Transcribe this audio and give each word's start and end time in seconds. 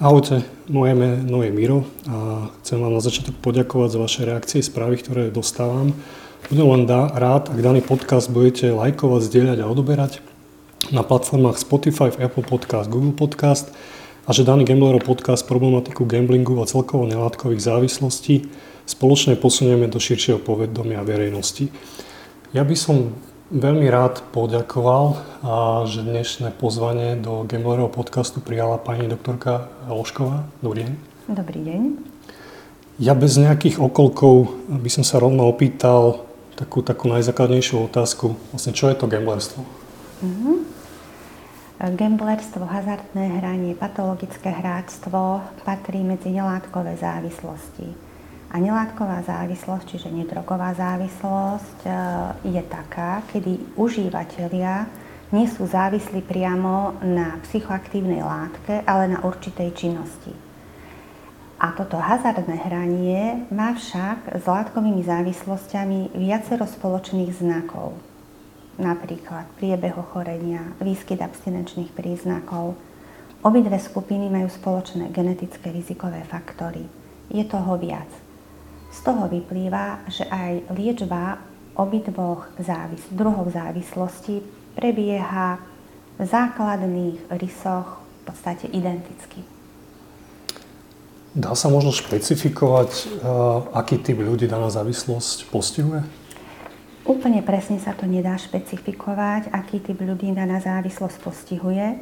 Ahojte, 0.00 0.40
moje 0.72 0.96
meno 0.96 1.44
je 1.44 1.52
Miro 1.52 1.84
a 2.08 2.48
chcem 2.64 2.80
vám 2.80 2.96
na 2.96 3.04
začiatok 3.04 3.36
poďakovať 3.44 3.88
za 3.92 3.98
vaše 4.00 4.20
reakcie, 4.24 4.64
správy, 4.64 4.96
ktoré 4.96 5.28
dostávam. 5.28 5.92
Budem 6.48 6.64
len 6.64 6.82
dá, 6.88 7.12
rád, 7.12 7.52
ak 7.52 7.60
daný 7.60 7.84
podcast 7.84 8.32
budete 8.32 8.72
lajkovať, 8.72 9.28
zdieľať 9.28 9.58
a 9.60 9.68
odoberať 9.68 10.24
na 10.96 11.04
platformách 11.04 11.60
Spotify, 11.60 12.08
Apple 12.08 12.40
Podcast, 12.40 12.88
Google 12.88 13.12
Podcast 13.12 13.68
a 14.24 14.32
že 14.32 14.48
daný 14.48 14.64
Gamblerov 14.64 15.04
podcast 15.04 15.44
problematiku 15.44 16.08
gamblingu 16.08 16.56
a 16.62 16.64
celkovo 16.64 17.04
nelátkových 17.04 17.60
závislostí 17.60 18.48
spoločne 18.88 19.36
posunieme 19.36 19.92
do 19.92 20.00
širšieho 20.00 20.40
povedomia 20.40 21.04
verejnosti. 21.04 21.68
Ja 22.56 22.64
by 22.64 22.76
som 22.80 23.12
veľmi 23.52 23.84
rád 23.92 24.24
poďakoval, 24.32 25.20
že 25.84 26.00
dnešné 26.00 26.56
pozvanie 26.56 27.20
do 27.20 27.44
Gamblerovho 27.44 27.92
podcastu 27.92 28.40
prijala 28.40 28.80
pani 28.80 29.04
doktorka 29.04 29.68
Lošková. 29.92 30.48
Dobrý 30.64 30.88
deň. 30.88 30.92
Dobrý 31.28 31.60
deň. 31.60 31.82
Ja 32.96 33.12
bez 33.12 33.36
nejakých 33.36 33.76
okolkov 33.76 34.56
by 34.72 34.88
som 34.88 35.04
sa 35.04 35.20
rovno 35.20 35.44
opýtal 35.44 36.24
takú, 36.56 36.80
takú 36.80 37.12
najzákladnejšiu 37.12 37.92
otázku. 37.92 38.40
Vlastne, 38.56 38.72
čo 38.72 38.88
je 38.88 38.96
to 38.96 39.04
gamblerstvo? 39.04 39.60
Mm-hmm. 40.24 40.56
Gamblerstvo, 41.92 42.64
hazardné 42.64 43.42
hranie, 43.42 43.76
patologické 43.76 44.48
hráctvo 44.48 45.44
patrí 45.66 46.00
medzi 46.00 46.30
nelátkové 46.30 46.96
závislosti. 46.96 48.11
A 48.52 48.60
nelátková 48.60 49.24
závislosť, 49.24 49.96
čiže 49.96 50.12
nedrogová 50.12 50.76
závislosť, 50.76 51.78
e, 51.88 51.90
je 52.52 52.62
taká, 52.68 53.24
kedy 53.32 53.80
užívateľia 53.80 54.84
nie 55.32 55.48
sú 55.48 55.64
závislí 55.64 56.20
priamo 56.28 57.00
na 57.00 57.40
psychoaktívnej 57.48 58.20
látke, 58.20 58.84
ale 58.84 59.08
na 59.08 59.24
určitej 59.24 59.72
činnosti. 59.72 60.36
A 61.62 61.72
toto 61.72 61.96
hazardné 61.96 62.58
hranie 62.68 63.48
má 63.48 63.72
však 63.72 64.36
s 64.36 64.44
látkovými 64.44 65.00
závislosťami 65.00 66.12
viacero 66.12 66.68
spoločných 66.68 67.32
znakov. 67.32 67.96
Napríklad 68.76 69.48
priebeh 69.56 69.96
ochorenia, 69.96 70.76
výskyt 70.82 71.22
abstinenčných 71.24 71.94
príznakov. 71.94 72.76
Obidve 73.46 73.78
skupiny 73.78 74.28
majú 74.28 74.50
spoločné 74.50 75.08
genetické 75.14 75.72
rizikové 75.72 76.26
faktory. 76.28 76.82
Je 77.32 77.46
toho 77.46 77.78
viac. 77.78 78.10
Z 78.92 78.98
toho 79.00 79.24
vyplýva, 79.26 80.04
že 80.12 80.28
aj 80.28 80.68
liečba 80.76 81.40
obidvoch 81.80 82.52
závis- 82.60 83.08
druhov 83.08 83.48
závislosti 83.48 84.44
prebieha 84.76 85.56
v 86.20 86.22
základných 86.28 87.32
rysoch 87.40 87.98
v 87.98 88.20
podstate 88.28 88.68
identicky. 88.68 89.40
Dá 91.32 91.56
sa 91.56 91.72
možno 91.72 91.96
špecifikovať, 91.96 92.90
uh, 92.92 93.72
aký 93.72 93.96
typ 94.04 94.20
ľudí 94.20 94.44
daná 94.44 94.68
závislosť 94.68 95.48
postihuje? 95.48 96.04
Úplne 97.08 97.40
presne 97.40 97.80
sa 97.80 97.96
to 97.96 98.04
nedá 98.04 98.36
špecifikovať, 98.36 99.48
aký 99.48 99.80
typ 99.80 99.96
ľudí 99.96 100.28
daná 100.36 100.60
závislosť 100.60 101.16
postihuje. 101.24 101.98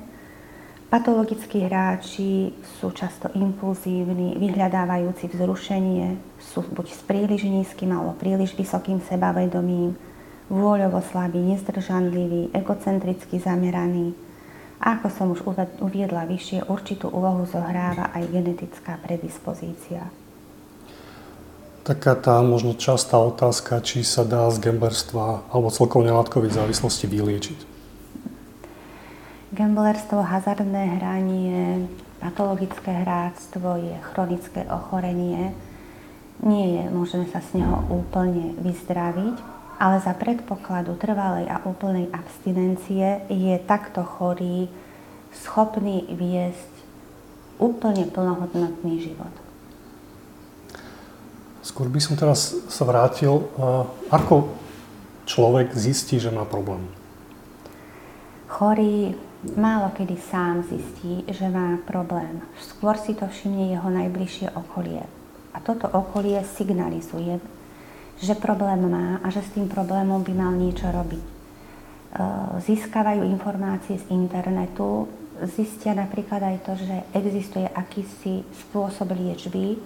Patologickí 0.91 1.63
hráči 1.63 2.51
sú 2.83 2.91
často 2.91 3.31
impulzívni, 3.39 4.35
vyhľadávajúci 4.35 5.31
vzrušenie, 5.31 6.19
sú 6.43 6.67
buď 6.67 6.87
s 6.91 7.01
príliš 7.07 7.47
nízkym 7.47 7.95
alebo 7.95 8.19
príliš 8.19 8.59
vysokým 8.59 8.99
sebavedomím, 9.07 9.95
vôľovo 10.51 10.99
slabí, 11.15 11.39
nezdržanliví, 11.39 12.51
egocentricky 12.51 13.39
zameraní. 13.39 14.19
Ako 14.83 15.07
som 15.15 15.31
už 15.31 15.47
uviedla 15.79 16.27
vyššie, 16.27 16.67
určitú 16.67 17.07
úlohu 17.07 17.47
zohráva 17.47 18.11
aj 18.11 18.27
genetická 18.27 18.99
predispozícia. 18.99 20.11
Taká 21.87 22.19
tá 22.19 22.43
možno 22.43 22.75
častá 22.75 23.15
otázka, 23.23 23.79
či 23.79 24.03
sa 24.03 24.27
dá 24.27 24.51
z 24.51 24.59
gamblerstva 24.59 25.47
alebo 25.55 25.71
celkovo 25.71 26.03
nelátkových 26.03 26.59
závislostí 26.59 27.07
vyliečiť. 27.07 27.70
Gamblerstvo, 29.51 30.23
hazardné 30.23 31.03
hranie, 31.03 31.91
patologické 32.23 33.03
hráctvo 33.03 33.83
je 33.83 33.99
chronické 34.15 34.63
ochorenie. 34.71 35.51
Nie 36.39 36.67
je 36.79 36.85
možné 36.95 37.27
sa 37.35 37.43
z 37.43 37.59
neho 37.59 37.83
úplne 37.91 38.55
vyzdraviť, 38.63 39.37
ale 39.83 39.99
za 40.07 40.15
predpokladu 40.15 40.95
trvalej 41.03 41.51
a 41.51 41.67
úplnej 41.67 42.07
abstinencie 42.15 43.27
je 43.27 43.59
takto 43.67 44.07
chorý 44.07 44.71
schopný 45.35 46.07
viesť 46.07 46.71
úplne 47.59 48.07
plnohodnotný 48.07 49.03
život. 49.03 49.35
Skôr 51.67 51.91
by 51.91 51.99
som 51.99 52.15
teraz 52.15 52.55
sa 52.71 52.87
vrátil, 52.87 53.51
ako 54.15 54.55
človek 55.27 55.75
zistí, 55.75 56.23
že 56.23 56.31
má 56.31 56.47
problém. 56.47 56.87
Chorý 58.47 59.19
málo 59.57 59.89
kedy 59.97 60.17
sám 60.21 60.63
zistí, 60.69 61.25
že 61.29 61.49
má 61.49 61.81
problém. 61.89 62.45
Skôr 62.61 63.01
si 63.01 63.17
to 63.17 63.25
všimne 63.25 63.73
jeho 63.73 63.89
najbližšie 63.89 64.53
okolie. 64.53 65.01
A 65.51 65.59
toto 65.65 65.89
okolie 65.89 66.45
signalizuje, 66.45 67.41
že 68.21 68.35
problém 68.37 68.85
má 68.85 69.19
a 69.25 69.33
že 69.33 69.41
s 69.41 69.57
tým 69.57 69.67
problémom 69.67 70.21
by 70.21 70.33
mal 70.37 70.53
niečo 70.53 70.93
robiť. 70.93 71.25
E, 71.25 71.33
získavajú 72.61 73.25
informácie 73.25 73.97
z 73.97 74.05
internetu, 74.13 75.09
zistia 75.57 75.97
napríklad 75.97 76.45
aj 76.45 76.57
to, 76.61 76.73
že 76.77 76.97
existuje 77.17 77.65
akýsi 77.65 78.45
spôsob 78.69 79.17
liečby 79.17 79.81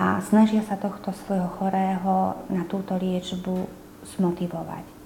a 0.00 0.16
snažia 0.24 0.64
sa 0.64 0.80
tohto 0.80 1.12
svojho 1.12 1.52
chorého 1.60 2.40
na 2.48 2.64
túto 2.64 2.96
liečbu 2.96 3.68
zmotivovať. 4.16 4.99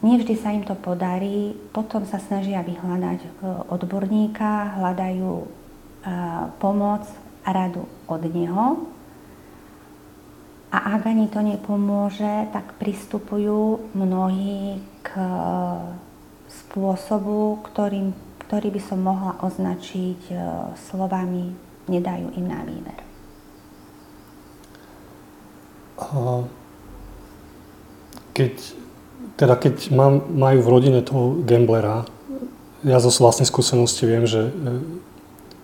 Nevždy 0.00 0.34
sa 0.40 0.56
im 0.56 0.64
to 0.64 0.72
podarí, 0.72 1.52
potom 1.76 2.08
sa 2.08 2.16
snažia 2.16 2.64
vyhľadať 2.64 3.20
e, 3.20 3.28
odborníka, 3.68 4.80
hľadajú 4.80 5.32
e, 5.44 5.46
pomoc 6.56 7.04
a 7.44 7.50
radu 7.52 7.84
od 8.08 8.22
neho. 8.32 8.88
A 10.72 10.96
ak 10.96 11.04
ani 11.04 11.28
to 11.28 11.44
nepomôže, 11.44 12.48
tak 12.48 12.80
pristupujú 12.80 13.92
mnohí 13.92 14.80
k 15.04 15.08
e, 15.20 15.32
spôsobu, 16.48 17.60
ktorým, 17.68 18.16
ktorý 18.48 18.72
by 18.72 18.80
som 18.80 19.04
mohla 19.04 19.36
označiť 19.44 20.32
slovami 20.88 21.52
nedajú 21.92 22.32
im 22.40 22.46
na 22.48 22.64
výber. 22.64 23.00
Keď 28.32 28.54
teda 29.40 29.56
keď 29.56 29.88
mám, 29.88 30.20
majú 30.28 30.60
v 30.60 30.68
rodine 30.68 31.00
toho 31.00 31.40
gamblera, 31.48 32.04
ja 32.84 33.00
zo 33.00 33.08
vlastnej 33.08 33.48
skúsenosti 33.48 34.04
viem, 34.04 34.28
že 34.28 34.52
e, 34.52 34.52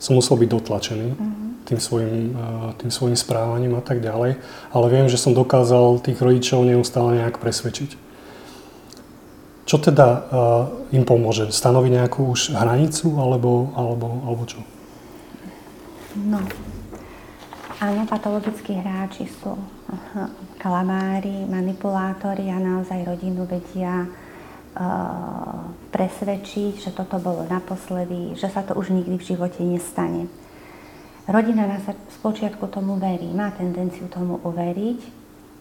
som 0.01 0.17
musel 0.17 0.41
byť 0.41 0.49
dotlačený 0.49 1.09
mm-hmm. 1.13 1.49
tým, 1.69 1.81
svojim, 1.81 2.17
e, 2.33 2.53
tým 2.81 2.89
svojim 2.89 3.17
správaním 3.21 3.77
a 3.77 3.85
tak 3.85 4.01
ďalej, 4.01 4.41
ale 4.73 4.87
viem, 4.89 5.13
že 5.13 5.21
som 5.21 5.37
dokázal 5.37 6.01
tých 6.01 6.17
rodičov 6.17 6.65
neustále 6.65 7.21
nejak 7.21 7.37
presvedčiť. 7.37 8.09
Čo 9.67 9.83
teda 9.83 10.07
uh, 10.07 10.23
im 10.95 11.03
pomôže? 11.03 11.51
Stanoviť 11.51 11.91
nejakú 11.99 12.23
už 12.31 12.55
hranicu 12.55 13.19
alebo, 13.19 13.75
alebo, 13.75 14.23
alebo 14.23 14.47
čo? 14.47 14.63
No, 16.15 16.39
áno, 17.81 18.09
patologickí 18.09 18.77
hráči 18.77 19.29
sú 19.29 19.57
kalamári, 20.61 21.45
manipulátori 21.47 22.49
a 22.51 22.59
naozaj 22.59 23.07
rodinu 23.07 23.45
vedia 23.45 24.05
uh, 24.07 25.67
presvedčiť, 25.93 26.73
že 26.81 26.91
toto 26.97 27.21
bolo 27.21 27.45
naposledy, 27.49 28.37
že 28.37 28.49
sa 28.49 28.65
to 28.65 28.77
už 28.77 28.93
nikdy 28.93 29.17
v 29.21 29.29
živote 29.35 29.61
nestane. 29.65 30.29
Rodina 31.27 31.67
na 31.67 31.83
spočiatku 32.21 32.71
tomu 32.71 33.03
verí, 33.03 33.27
má 33.35 33.51
tendenciu 33.51 34.07
tomu 34.07 34.39
uveriť 34.47 35.01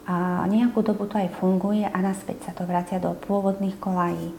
a 0.06 0.45
nejakú 0.45 0.86
dobu 0.86 1.10
to 1.10 1.18
aj 1.18 1.34
funguje 1.42 1.81
a 1.81 1.98
naspäť 1.98 2.45
sa 2.45 2.51
to 2.54 2.69
vracia 2.69 3.01
do 3.01 3.18
pôvodných 3.18 3.81
kolají. 3.81 4.30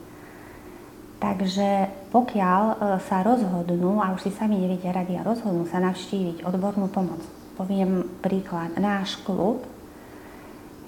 Takže 1.19 1.91
pokiaľ 2.15 2.63
e, 2.63 2.75
sa 3.09 3.27
rozhodnú, 3.27 3.99
a 3.99 4.15
už 4.15 4.29
si 4.29 4.31
sami 4.31 4.63
nevedia 4.63 4.95
rady 4.95 5.19
a 5.19 5.27
rozhodnú 5.27 5.67
sa 5.67 5.83
navštíviť 5.83 6.47
odbornú 6.47 6.87
pomoc, 6.93 7.19
poviem 7.57 8.21
príklad, 8.21 8.77
náš 8.77 9.17
klub 9.25 9.65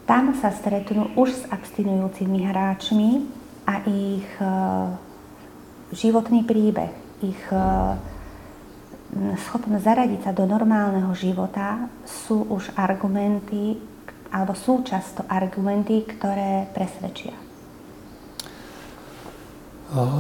tam 0.09 0.32
sa 0.41 0.49
stretnú 0.49 1.12
už 1.20 1.29
s 1.37 1.44
abstinujúcimi 1.53 2.41
hráčmi 2.49 3.29
a 3.69 3.85
ich 3.85 4.29
e, 4.41 4.49
životný 5.93 6.49
príbeh, 6.49 6.88
ich 7.20 7.43
e, 7.53 7.61
schopnosť 9.49 9.85
zaradiť 9.85 10.20
sa 10.25 10.32
do 10.32 10.49
normálneho 10.49 11.12
života 11.12 11.93
sú 12.09 12.49
už 12.49 12.73
argumenty, 12.76 13.76
alebo 14.32 14.56
sú 14.56 14.81
často 14.81 15.29
argumenty, 15.29 16.09
ktoré 16.09 16.73
presvedčia. 16.73 17.48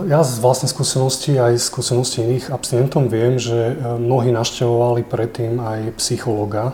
Ja 0.08 0.24
z 0.24 0.40
vlastnej 0.40 0.72
skúsenosti 0.72 1.36
aj 1.36 1.60
skúsenosti 1.60 2.24
iných 2.24 2.48
abstinentov 2.48 3.12
viem, 3.12 3.36
že 3.36 3.76
e, 3.76 4.00
mnohí 4.00 4.32
naštevovali 4.32 5.04
predtým 5.04 5.60
aj 5.60 5.92
psychologa. 6.00 6.72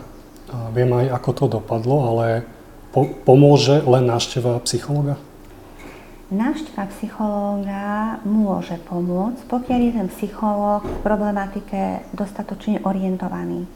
Viem 0.71 0.95
aj, 0.95 1.19
ako 1.19 1.31
to 1.35 1.45
dopadlo, 1.59 2.15
ale 2.15 2.47
po- 2.95 3.11
pomôže 3.27 3.83
len 3.83 4.07
návšteva 4.07 4.63
psychologa? 4.63 5.19
Návšteva 6.31 6.87
psychológa 6.95 8.23
môže 8.23 8.79
pomôcť, 8.87 9.43
pokiaľ 9.51 9.81
je 9.83 9.93
ten 9.99 10.09
psychológ 10.15 10.87
v 10.87 10.99
problematike 11.03 12.07
dostatočne 12.15 12.81
orientovaný. 12.87 13.67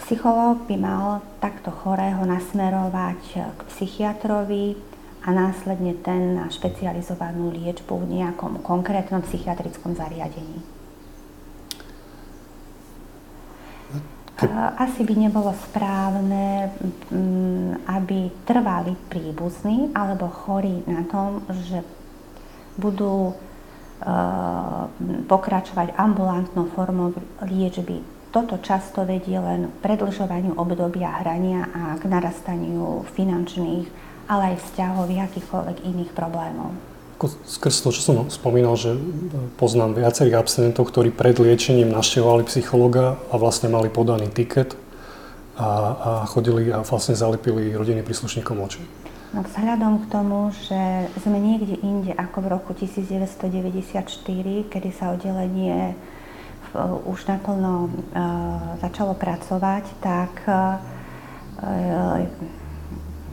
Psychológ 0.00 0.64
by 0.64 0.76
mal 0.80 1.04
takto 1.44 1.68
chorého 1.68 2.24
nasmerovať 2.24 3.20
k 3.54 3.60
psychiatrovi, 3.68 4.74
a 5.20 5.28
následne 5.28 5.92
ten 6.00 6.40
na 6.40 6.48
špecializovanú 6.48 7.52
liečbu 7.52 7.92
v 7.92 8.24
nejakom 8.24 8.64
konkrétnom 8.64 9.20
psychiatrickom 9.20 9.92
zariadení. 9.92 10.64
Asi 14.80 15.04
by 15.04 15.14
nebolo 15.20 15.52
správne, 15.68 16.72
mm, 17.12 17.84
aby 17.84 18.32
trvali 18.48 18.96
príbuzní 19.12 19.92
alebo 19.92 20.32
chorí 20.32 20.80
na 20.88 21.04
tom, 21.04 21.44
že 21.68 21.84
budú 22.80 23.28
e, 23.28 23.34
pokračovať 25.28 25.92
ambulantnou 25.92 26.72
formou 26.72 27.12
liečby. 27.44 28.00
Toto 28.32 28.56
často 28.64 29.04
vedie 29.04 29.36
len 29.36 29.68
k 29.68 29.76
predlžovaniu 29.84 30.56
obdobia 30.56 31.20
hrania 31.20 31.68
a 31.76 32.00
k 32.00 32.08
narastaniu 32.08 33.04
finančných 33.12 34.09
ale 34.30 34.54
aj 34.54 34.62
vzťahových, 34.62 35.20
akýchkoľvek 35.26 35.76
iných 35.82 36.10
problémov. 36.14 36.70
Skrz 37.20 37.84
to, 37.84 37.92
čo 37.92 38.00
som 38.00 38.16
spomínal, 38.32 38.80
že 38.80 38.96
poznám 39.60 39.98
viacerých 39.98 40.40
abstinentov, 40.40 40.88
ktorí 40.88 41.12
pred 41.12 41.36
liečením 41.36 41.92
naštevovali 41.92 42.48
psychologa 42.48 43.20
a 43.28 43.34
vlastne 43.36 43.68
mali 43.68 43.92
podaný 43.92 44.32
tiket 44.32 44.72
a, 45.58 45.68
a 45.68 46.10
chodili 46.24 46.72
a 46.72 46.80
vlastne 46.80 47.12
zalepili 47.12 47.76
rodiny 47.76 48.00
príslušníkom 48.00 48.56
oči. 48.64 48.80
No 49.36 49.44
vzhľadom 49.44 50.02
k 50.02 50.10
tomu, 50.10 50.50
že 50.64 51.12
sme 51.20 51.36
niekde 51.36 51.76
inde 51.84 52.16
ako 52.16 52.40
v 52.40 52.46
roku 52.50 52.72
1994, 52.72 54.00
kedy 54.72 54.88
sa 54.90 55.12
oddelenie 55.12 55.94
už 57.04 57.26
naplno 57.26 57.90
uh, 57.90 58.78
začalo 58.78 59.14
pracovať, 59.18 59.84
tak 60.02 60.32
uh, 60.46 60.78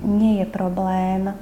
nie 0.04 0.42
je 0.42 0.48
problém 0.50 1.34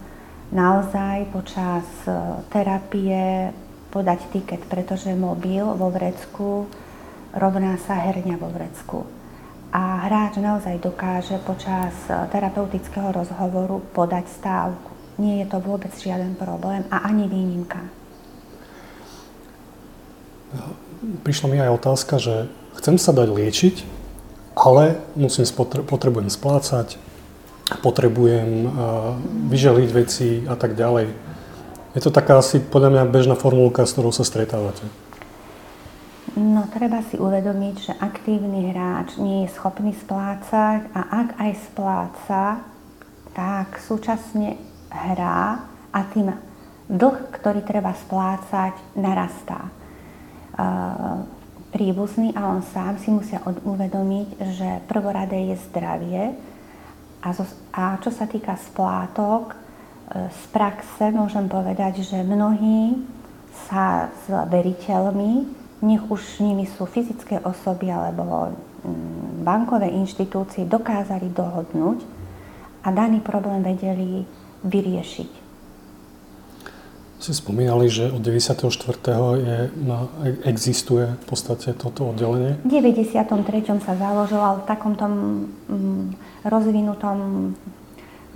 naozaj 0.54 1.28
počas 1.34 1.86
e, 2.06 2.12
terapie 2.54 3.52
podať 3.90 4.20
tiket, 4.32 4.62
pretože 4.68 5.12
mobil 5.16 5.64
vo 5.64 5.92
vrecku 5.92 6.68
rovná 7.36 7.76
sa 7.84 8.00
herňa 8.00 8.36
vo 8.40 8.50
vrecku. 8.52 9.00
A 9.76 10.08
hráč 10.08 10.40
naozaj 10.40 10.80
dokáže 10.80 11.42
počas 11.44 11.96
e, 12.08 12.16
terapeutického 12.32 13.12
rozhovoru 13.12 13.84
podať 13.92 14.32
stávku. 14.32 14.92
Nie 15.20 15.44
je 15.44 15.48
to 15.52 15.64
vôbec 15.64 15.92
žiaden 15.96 16.36
problém 16.36 16.84
a 16.92 17.08
ani 17.08 17.28
výnimka. 17.28 17.80
Prišla 21.24 21.48
mi 21.52 21.58
aj 21.60 21.76
otázka, 21.76 22.16
že 22.20 22.48
chcem 22.80 22.96
sa 22.96 23.12
dať 23.12 23.28
liečiť, 23.32 23.76
ale 24.56 25.04
musím, 25.20 25.44
potrebujem 25.84 26.32
splácať, 26.32 26.96
potrebujem 27.82 28.70
vyželiť 29.50 29.90
veci 29.90 30.46
a 30.46 30.54
tak 30.54 30.78
ďalej. 30.78 31.10
Je 31.96 32.02
to 32.04 32.14
taká 32.14 32.38
asi 32.44 32.60
podľa 32.60 32.92
mňa 32.92 33.04
bežná 33.10 33.36
formulka, 33.40 33.88
s 33.88 33.96
ktorou 33.96 34.12
sa 34.12 34.28
stretávate. 34.28 34.84
No, 36.36 36.68
treba 36.68 37.00
si 37.08 37.16
uvedomiť, 37.16 37.76
že 37.80 37.94
aktívny 37.96 38.76
hráč 38.76 39.16
nie 39.16 39.48
je 39.48 39.54
schopný 39.56 39.96
splácať 39.96 40.92
a 40.92 41.02
ak 41.24 41.30
aj 41.40 41.52
spláca, 41.72 42.42
tak 43.32 43.80
súčasne 43.80 44.60
hrá 44.92 45.64
a 45.96 46.00
tým 46.12 46.36
dlh, 46.92 47.32
ktorý 47.32 47.64
treba 47.64 47.96
splácať, 47.96 48.76
narastá. 49.00 49.72
príbuzný 51.76 52.32
a 52.36 52.56
on 52.56 52.64
sám 52.64 52.96
si 53.04 53.12
musia 53.12 53.44
uvedomiť, 53.44 54.28
že 54.56 54.70
prvoradé 54.88 55.52
je 55.52 55.56
zdravie, 55.68 56.24
a, 57.22 57.30
zo, 57.32 57.46
a 57.72 58.00
čo 58.02 58.12
sa 58.12 58.26
týka 58.26 58.58
splátok, 58.58 59.54
e, 59.54 59.56
z 60.28 60.42
praxe 60.52 61.12
môžem 61.14 61.48
povedať, 61.48 62.02
že 62.04 62.24
mnohí 62.26 63.00
sa 63.68 64.12
s 64.12 64.28
veriteľmi, 64.28 65.48
nech 65.86 66.04
už 66.08 66.44
nimi 66.44 66.68
sú 66.68 66.88
fyzické 66.88 67.40
osoby 67.44 67.92
alebo 67.92 68.52
mm, 68.84 69.46
bankové 69.46 69.92
inštitúcie, 69.92 70.68
dokázali 70.68 71.32
dohodnúť 71.32 72.00
a 72.86 72.88
daný 72.94 73.22
problém 73.22 73.66
vedeli 73.66 74.26
vyriešiť. 74.66 75.46
Si 77.16 77.32
spomínali, 77.32 77.90
že 77.90 78.12
od 78.12 78.22
94. 78.22 78.70
Je, 79.40 79.58
na, 79.82 80.06
existuje 80.46 81.10
v 81.10 81.26
podstate 81.26 81.74
toto 81.74 82.12
oddelenie? 82.12 82.60
V 82.62 82.70
93. 82.70 83.26
sa 83.82 83.94
založilo 83.98 84.62
v 84.62 84.64
takomto 84.68 85.06
mm, 85.08 86.25
rozvinutom, 86.46 87.18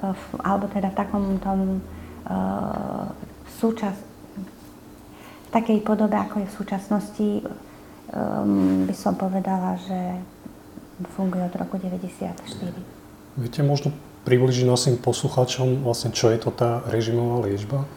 eh, 0.01 0.41
alebo 0.41 0.65
teda 0.67 0.89
v 0.89 0.97
takom 0.97 1.23
tom 1.37 1.59
uh, 2.25 3.09
súčas, 3.61 3.95
v 5.45 5.49
takej 5.49 5.81
podobe, 5.81 6.17
ako 6.17 6.45
je 6.45 6.47
v 6.49 6.57
súčasnosti, 6.57 7.29
um, 8.13 8.85
by 8.85 8.95
som 8.97 9.17
povedala, 9.17 9.77
že 9.81 10.21
funguje 11.17 11.41
od 11.45 11.55
roku 11.57 11.81
94. 11.81 12.37
Viete 13.39 13.61
možno 13.63 13.95
približiť 14.27 14.65
našim 14.67 14.95
poslucháčom 14.99 15.81
vlastne, 15.81 16.13
čo 16.13 16.29
je 16.29 16.37
to 16.37 16.51
tá 16.53 16.83
režimová 16.91 17.47
liečba? 17.47 17.87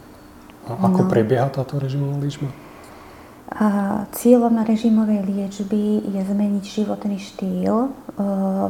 A 0.71 0.79
ako 0.79 1.05
no. 1.05 1.11
prebieha 1.11 1.51
táto 1.51 1.77
režimová 1.83 2.23
liečba? 2.23 2.49
Cieľom 4.17 4.65
režimovej 4.65 5.29
liečby 5.29 6.09
je 6.09 6.23
zmeniť 6.25 6.65
životný 6.65 7.21
štýl 7.21 7.75
e, 7.85 7.89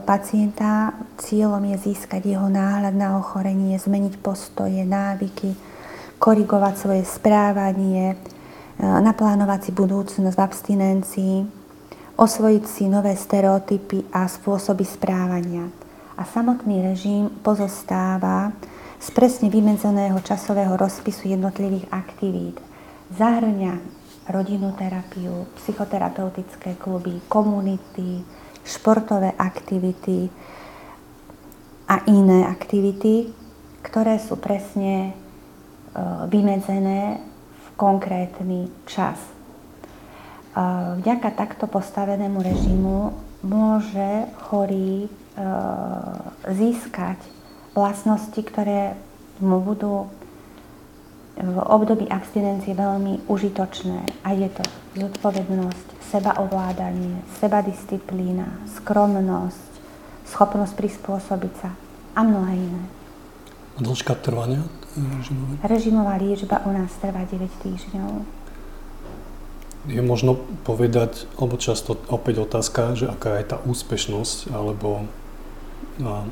pacienta. 0.03 0.91
Cieľom 1.23 1.63
je 1.71 1.77
získať 1.87 2.35
jeho 2.35 2.51
náhľad 2.51 2.91
na 2.91 3.15
ochorenie, 3.15 3.79
zmeniť 3.79 4.19
postoje, 4.19 4.83
návyky, 4.83 5.55
korigovať 6.19 6.75
svoje 6.75 7.03
správanie, 7.07 8.15
e, 8.15 8.83
naplánovať 8.83 9.71
si 9.71 9.71
budúcnosť 9.71 10.35
v 10.35 10.43
abstinencii, 10.43 11.37
osvojiť 12.19 12.65
si 12.67 12.91
nové 12.91 13.15
stereotypy 13.15 14.11
a 14.11 14.27
spôsoby 14.27 14.83
správania. 14.83 15.71
A 16.19 16.27
samotný 16.27 16.83
režim 16.83 17.31
pozostáva 17.47 18.51
z 18.99 19.09
presne 19.15 19.47
vymedzeného 19.47 20.19
časového 20.27 20.75
rozpisu 20.75 21.31
jednotlivých 21.31 21.87
aktivít. 21.95 22.59
Zahrňa 23.15 24.02
rodinnú 24.31 24.71
terapiu, 24.79 25.51
psychoterapeutické 25.59 26.79
kluby, 26.79 27.19
komunity, 27.27 28.23
športové 28.63 29.35
aktivity 29.35 30.31
a 31.91 32.07
iné 32.07 32.47
aktivity, 32.47 33.35
ktoré 33.83 34.23
sú 34.23 34.39
presne 34.39 35.11
e, 35.11 35.13
vymedzené 36.31 37.19
v 37.51 37.67
konkrétny 37.75 38.71
čas. 38.87 39.19
E, 39.19 39.33
vďaka 41.03 41.35
takto 41.35 41.67
postavenému 41.67 42.39
režimu 42.39 42.99
môže 43.43 44.31
chorý 44.47 45.05
e, 45.05 45.09
získať 46.47 47.19
vlastnosti, 47.75 48.39
ktoré 48.39 48.95
mu 49.43 49.59
budú 49.59 50.07
v 51.37 51.57
období 51.65 52.05
abstinencie 52.13 52.77
veľmi 52.77 53.25
užitočné 53.25 54.05
a 54.21 54.29
je 54.37 54.49
to 54.53 54.65
zodpovednosť, 55.01 55.87
sebaovládanie, 56.13 57.25
sebadisciplína, 57.41 58.69
skromnosť, 58.77 59.73
schopnosť 60.29 60.73
prispôsobiť 60.77 61.53
sa 61.57 61.73
a 62.13 62.21
mnohé 62.21 62.53
iné. 62.53 62.85
A 63.77 63.79
dĺžka 63.81 64.13
trvania 64.21 64.61
režimovej? 64.93 65.57
Režimová 65.65 66.15
liečba 66.21 66.61
u 66.69 66.71
nás 66.77 66.93
trvá 67.01 67.25
9 67.25 67.49
týždňov. 67.65 68.11
Je 69.89 70.03
možno 70.05 70.39
povedať, 70.63 71.27
alebo 71.41 71.57
často 71.59 71.97
opäť 72.07 72.45
otázka, 72.45 72.95
že 72.95 73.09
aká 73.09 73.41
je 73.41 73.45
tá 73.49 73.59
úspešnosť, 73.65 74.53
alebo 74.53 75.09
a, 76.05 76.29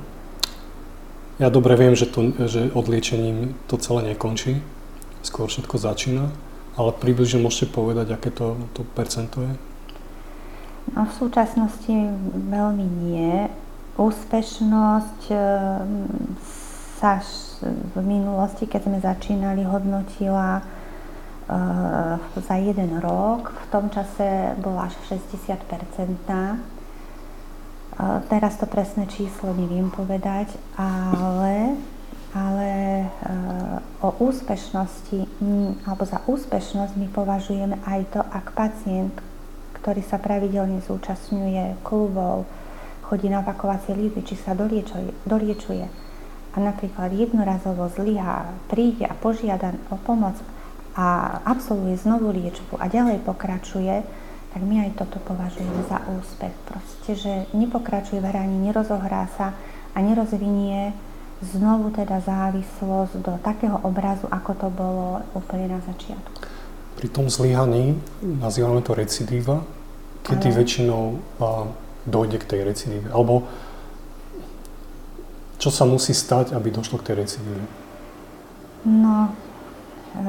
ja 1.40 1.48
dobre 1.48 1.74
viem, 1.74 1.96
že, 1.96 2.04
to, 2.06 2.36
že 2.46 2.68
odliečením 2.76 3.56
to 3.66 3.80
celé 3.80 4.14
nekončí, 4.14 4.60
skôr 5.22 5.46
všetko 5.48 5.76
začína, 5.76 6.30
ale 6.76 6.90
približne 6.96 7.42
môžete 7.42 7.72
povedať, 7.72 8.14
aké 8.14 8.30
to, 8.32 8.56
to 8.72 8.86
percento 8.96 9.42
je? 9.44 9.52
No, 10.96 11.06
v 11.06 11.12
súčasnosti 11.14 11.94
veľmi 12.50 12.86
nie. 13.04 13.46
Úspešnosť 14.00 15.20
ehm, 15.28 16.08
sa 16.98 17.20
v 17.94 17.96
minulosti, 18.00 18.64
keď 18.64 18.80
sme 18.88 18.98
začínali, 19.00 19.64
hodnotila 19.64 20.64
za 22.36 22.56
jeden 22.62 23.02
rok. 23.02 23.50
V 23.50 23.66
tom 23.74 23.90
čase 23.90 24.54
bola 24.62 24.86
až 24.86 24.94
60% 25.10 25.58
Teraz 28.32 28.56
to 28.56 28.64
presné 28.64 29.04
číslo 29.12 29.52
neviem 29.52 29.92
povedať, 29.92 30.56
ale, 30.78 31.76
ale 32.30 32.70
o 33.98 34.14
úspešnosti, 34.22 35.26
alebo 35.82 36.04
za 36.06 36.22
úspešnosť 36.30 36.94
my 36.94 37.08
považujeme 37.10 37.76
aj 37.82 38.00
to, 38.14 38.20
ak 38.22 38.54
pacient, 38.54 39.14
ktorý 39.82 40.04
sa 40.06 40.22
pravidelne 40.22 40.78
zúčastňuje 40.84 41.82
klubov, 41.82 42.46
chodí 43.02 43.26
na 43.26 43.42
opakovacie 43.42 43.98
liečby, 43.98 44.22
či 44.22 44.38
sa 44.38 44.54
doliečuje 44.54 45.86
a 46.50 46.56
napríklad 46.58 47.14
jednorazovo 47.14 47.90
zlyhá, 47.90 48.54
príde 48.70 49.06
a 49.06 49.14
požiada 49.14 49.74
o 49.90 49.98
pomoc 49.98 50.38
a 50.94 51.38
absolvuje 51.46 51.98
znovu 51.98 52.34
liečbu 52.34 52.78
a 52.78 52.86
ďalej 52.90 53.22
pokračuje, 53.22 54.02
tak 54.50 54.62
my 54.66 54.86
aj 54.86 54.98
toto 54.98 55.22
považujeme 55.22 55.86
za 55.86 56.02
úspech. 56.10 56.54
Proste, 56.66 57.10
že 57.14 57.32
nepokračuje 57.54 58.18
v 58.18 58.30
hraní, 58.34 58.58
nerozohrá 58.58 59.30
sa 59.38 59.54
a 59.94 59.98
nerozvinie 60.02 60.90
znovu 61.40 61.88
teda 61.90 62.20
závislosť 62.20 63.14
do 63.24 63.40
takého 63.40 63.80
obrazu, 63.80 64.28
ako 64.28 64.52
to 64.56 64.68
bolo 64.68 65.24
úplne 65.32 65.72
na 65.72 65.80
začiatku. 65.80 66.44
Pri 67.00 67.08
tom 67.08 67.32
zlyhaní, 67.32 67.96
nazývame 68.20 68.84
to 68.84 68.92
recidíva, 68.92 69.64
kedy 70.20 70.52
Ale... 70.52 70.56
väčšinou 70.60 71.02
a, 71.40 71.68
dojde 72.04 72.36
k 72.44 72.48
tej 72.48 72.60
recidíve? 72.68 73.08
Alebo 73.08 73.48
čo 75.60 75.72
sa 75.72 75.88
musí 75.88 76.12
stať, 76.12 76.52
aby 76.56 76.68
došlo 76.72 77.00
k 77.00 77.12
tej 77.12 77.16
recidíve? 77.24 77.64
No, 78.84 79.28
e, 79.28 80.24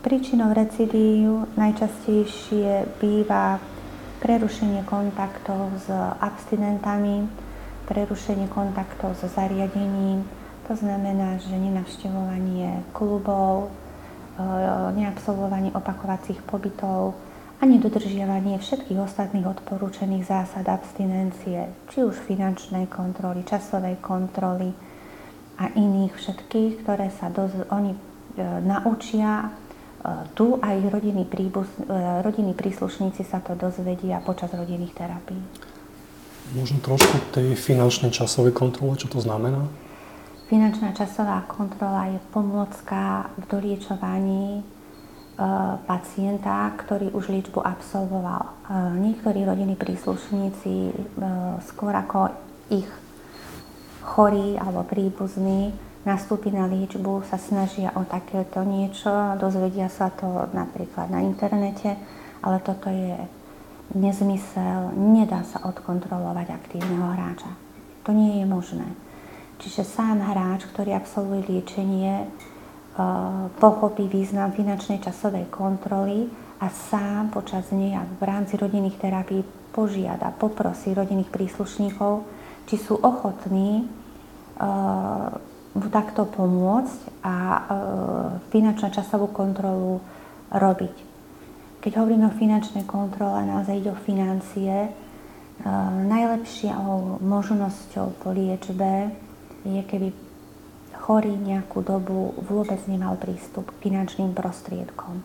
príčinou 0.00 0.52
recidív 0.52 1.48
najčastejšie 1.60 2.88
býva 3.00 3.60
prerušenie 4.20 4.84
kontaktov 4.88 5.76
s 5.80 5.92
abstinentami, 6.20 7.28
prerušenie 7.86 8.50
kontaktov 8.50 9.14
so 9.16 9.30
zariadením, 9.30 10.26
to 10.66 10.74
znamená, 10.74 11.38
že 11.38 11.54
nenavštevovanie 11.54 12.82
klubov, 12.90 13.70
e, 14.36 14.42
neabsolvovanie 14.98 15.70
opakovacích 15.72 16.42
pobytov, 16.44 17.14
a 17.56 17.64
nedodržiavanie 17.64 18.60
všetkých 18.60 19.00
ostatných 19.00 19.48
odporúčených 19.48 20.28
zásad 20.28 20.68
abstinencie, 20.68 21.72
či 21.88 22.04
už 22.04 22.20
finančnej 22.28 22.84
kontroly, 22.92 23.48
časovej 23.48 23.96
kontroly 24.04 24.76
a 25.56 25.72
iných 25.72 26.12
všetkých, 26.12 26.84
ktoré 26.84 27.08
sa 27.16 27.32
doz- 27.32 27.64
oni 27.72 27.96
e, 27.96 27.98
naučia. 28.60 29.48
E, 29.48 29.50
tu 30.36 30.60
aj 30.60 30.76
rodiny, 30.92 31.24
príbuz, 31.24 31.68
e, 31.80 32.20
rodiny 32.20 32.52
príslušníci 32.52 33.24
sa 33.24 33.40
to 33.40 33.56
dozvedia 33.56 34.20
počas 34.20 34.52
rodinných 34.52 34.92
terapií. 34.92 35.40
Možno 36.54 36.78
trošku 36.78 37.34
tej 37.34 37.58
finančnej 37.58 38.14
časovej 38.14 38.54
kontrole, 38.54 38.94
čo 38.94 39.10
to 39.10 39.18
znamená? 39.18 39.66
Finančná 40.46 40.94
časová 40.94 41.42
kontrola 41.50 42.06
je 42.06 42.22
pomôcka 42.30 43.32
v 43.34 43.44
doliečovaní 43.50 44.62
Eh, 45.36 45.44
pacienta, 45.84 46.72
ktorý 46.80 47.12
už 47.12 47.28
liečbu 47.28 47.60
absolvoval. 47.60 48.40
Eh, 48.40 48.72
niektorí 49.04 49.44
rodiny 49.44 49.76
príslušníci 49.76 50.74
eh, 50.88 50.92
skôr 51.60 51.92
ako 51.92 52.32
ich 52.72 52.88
chorí 54.00 54.56
alebo 54.56 54.80
príbuzní 54.88 55.76
nastúpi 56.08 56.48
na 56.48 56.64
liečbu, 56.64 57.28
sa 57.28 57.36
snažia 57.36 57.92
o 58.00 58.08
takéto 58.08 58.64
niečo, 58.64 59.36
dozvedia 59.36 59.92
sa 59.92 60.08
to 60.08 60.48
napríklad 60.56 61.12
na 61.12 61.20
internete, 61.20 62.00
ale 62.40 62.56
toto 62.64 62.88
je 62.88 63.20
nezmysel, 63.96 64.92
nedá 64.92 65.40
sa 65.48 65.64
odkontrolovať 65.64 66.52
aktívneho 66.52 67.16
hráča. 67.16 67.48
To 68.04 68.12
nie 68.12 68.38
je 68.38 68.46
možné. 68.46 68.86
Čiže 69.56 69.88
sám 69.88 70.20
hráč, 70.20 70.68
ktorý 70.68 70.92
absolvuje 70.92 71.48
liečenie, 71.48 72.28
pochopí 73.56 74.04
význam 74.04 74.52
finančnej 74.52 75.00
časovej 75.00 75.48
kontroly 75.48 76.28
a 76.60 76.68
sám 76.68 77.32
počas 77.32 77.72
nej 77.72 77.96
a 77.96 78.04
v 78.04 78.22
rámci 78.24 78.56
rodinných 78.60 79.00
terapií 79.00 79.44
požiada, 79.72 80.32
poprosí 80.32 80.92
rodinných 80.92 81.32
príslušníkov, 81.32 82.24
či 82.68 82.76
sú 82.80 82.96
ochotní 83.00 83.88
mu 85.76 85.88
takto 85.92 86.24
pomôcť 86.24 87.20
a 87.20 87.34
finančnú 88.48 88.88
časovú 88.88 89.28
kontrolu 89.28 90.00
robiť. 90.48 91.15
Keď 91.86 92.02
hovoríme 92.02 92.26
o 92.26 92.34
finančnej 92.34 92.82
kontrole, 92.82 93.46
naozaj 93.46 93.78
ide 93.78 93.94
o 93.94 94.02
financie. 94.02 94.90
Najlepšou 96.10 97.22
možnosťou 97.22 98.18
po 98.18 98.34
liečbe 98.34 99.14
je, 99.62 99.86
keby 99.86 100.10
chorý 100.98 101.38
nejakú 101.38 101.86
dobu 101.86 102.34
vôbec 102.42 102.82
nemal 102.90 103.14
prístup 103.14 103.70
k 103.70 103.86
finančným 103.86 104.34
prostriedkom. 104.34 105.22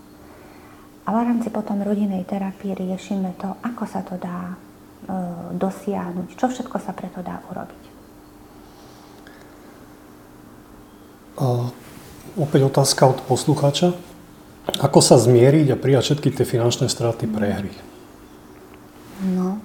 A 1.01 1.09
v 1.09 1.25
rámci 1.25 1.49
potom 1.49 1.81
rodinej 1.81 2.29
terapie 2.29 2.77
riešime 2.77 3.33
to, 3.41 3.57
ako 3.65 3.83
sa 3.89 4.05
to 4.05 4.21
dá 4.21 4.53
e, 4.53 4.55
dosiahnuť, 5.57 6.37
čo 6.37 6.45
všetko 6.45 6.77
sa 6.77 6.93
preto 6.93 7.25
dá 7.25 7.41
urobiť. 7.49 7.83
A 11.41 11.73
opäť 12.37 12.69
otázka 12.69 13.09
od 13.09 13.17
poslucháča. 13.25 14.10
Ako 14.79 15.03
sa 15.03 15.19
zmieriť 15.19 15.73
a 15.73 15.77
prijať 15.77 16.13
všetky 16.13 16.31
tie 16.31 16.45
finančné 16.47 16.87
straty 16.87 17.27
prehry? 17.27 17.73
No, 19.35 19.59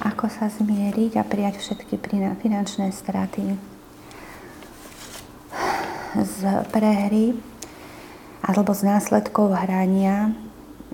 ako 0.00 0.32
sa 0.32 0.48
zmieriť 0.48 1.20
a 1.20 1.24
prijať 1.28 1.60
všetky 1.60 2.00
finančné 2.40 2.90
straty 2.94 3.58
z 6.16 6.38
prehry 6.72 7.36
alebo 8.40 8.72
z 8.72 8.88
následkov 8.88 9.52
hrania 9.52 10.32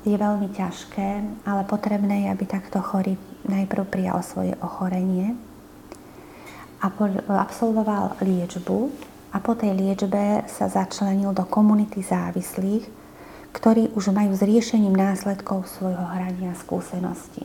je 0.02 0.19
veľmi 0.19 0.50
ťažké, 0.50 1.09
ale 1.47 1.62
potrebné 1.62 2.26
je, 2.26 2.29
aby 2.35 2.45
takto 2.49 2.83
chorý 2.83 3.14
najprv 3.47 3.87
prijal 3.87 4.19
svoje 4.26 4.59
ochorenie 4.59 5.38
a 6.83 6.91
absolvoval 7.38 8.19
liečbu 8.19 8.91
a 9.31 9.38
po 9.38 9.55
tej 9.55 9.79
liečbe 9.79 10.43
sa 10.50 10.67
začlenil 10.67 11.31
do 11.31 11.47
komunity 11.47 12.02
závislých, 12.02 13.01
ktorí 13.52 13.92
už 13.92 14.16
majú 14.16 14.32
s 14.32 14.42
riešením 14.42 14.97
následkov 14.97 15.68
svojho 15.68 16.02
hrania 16.02 16.56
skúsenosti. 16.56 17.44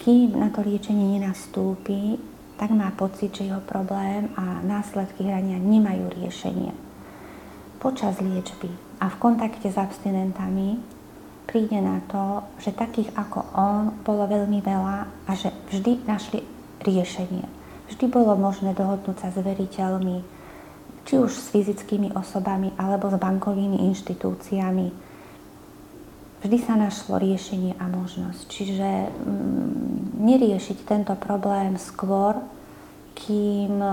Kým 0.00 0.36
na 0.36 0.52
to 0.52 0.60
liečenie 0.60 1.16
nenastúpi, 1.16 2.20
tak 2.60 2.70
má 2.72 2.92
pocit, 2.92 3.34
že 3.34 3.48
jeho 3.48 3.60
problém 3.64 4.28
a 4.36 4.60
následky 4.64 5.24
hrania 5.24 5.56
nemajú 5.60 6.12
riešenie. 6.12 6.72
Počas 7.80 8.20
liečby 8.20 8.72
a 9.00 9.12
v 9.12 9.16
kontakte 9.20 9.68
s 9.68 9.76
abstinentami 9.76 10.80
príde 11.44 11.76
na 11.84 12.00
to, 12.08 12.40
že 12.60 12.72
takých 12.72 13.12
ako 13.12 13.44
on 13.52 13.92
bolo 14.00 14.24
veľmi 14.24 14.64
veľa 14.64 14.98
a 15.28 15.30
že 15.36 15.52
vždy 15.68 16.08
našli 16.08 16.40
riešenie. 16.80 17.44
Vždy 17.92 18.08
bolo 18.08 18.32
možné 18.40 18.72
dohodnúť 18.72 19.20
sa 19.20 19.28
s 19.28 19.36
veriteľmi, 19.36 20.24
či 21.04 21.20
už 21.20 21.32
s 21.32 21.52
fyzickými 21.52 22.16
osobami 22.16 22.72
alebo 22.80 23.12
s 23.12 23.16
bankovými 23.20 23.84
inštitúciami. 23.92 24.88
Vždy 26.44 26.58
sa 26.60 26.76
našlo 26.76 27.16
riešenie 27.16 27.76
a 27.80 27.88
možnosť. 27.88 28.40
Čiže 28.52 28.88
mm, 29.08 30.20
neriešiť 30.20 30.78
tento 30.84 31.16
problém 31.16 31.80
skôr, 31.80 32.36
kým 33.16 33.80
e, 33.80 33.92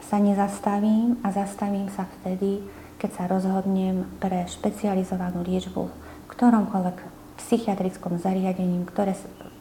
sa 0.00 0.16
nezastavím 0.16 1.20
a 1.20 1.32
zastavím 1.32 1.92
sa 1.92 2.08
vtedy, 2.20 2.64
keď 2.96 3.10
sa 3.12 3.24
rozhodnem 3.28 4.08
pre 4.16 4.48
špecializovanú 4.48 5.44
liečbu 5.44 5.82
v 6.26 6.28
ktoromkoľvek 6.32 6.98
psychiatrickom 7.36 8.16
zariadení, 8.18 8.82
ktoré, 8.88 9.12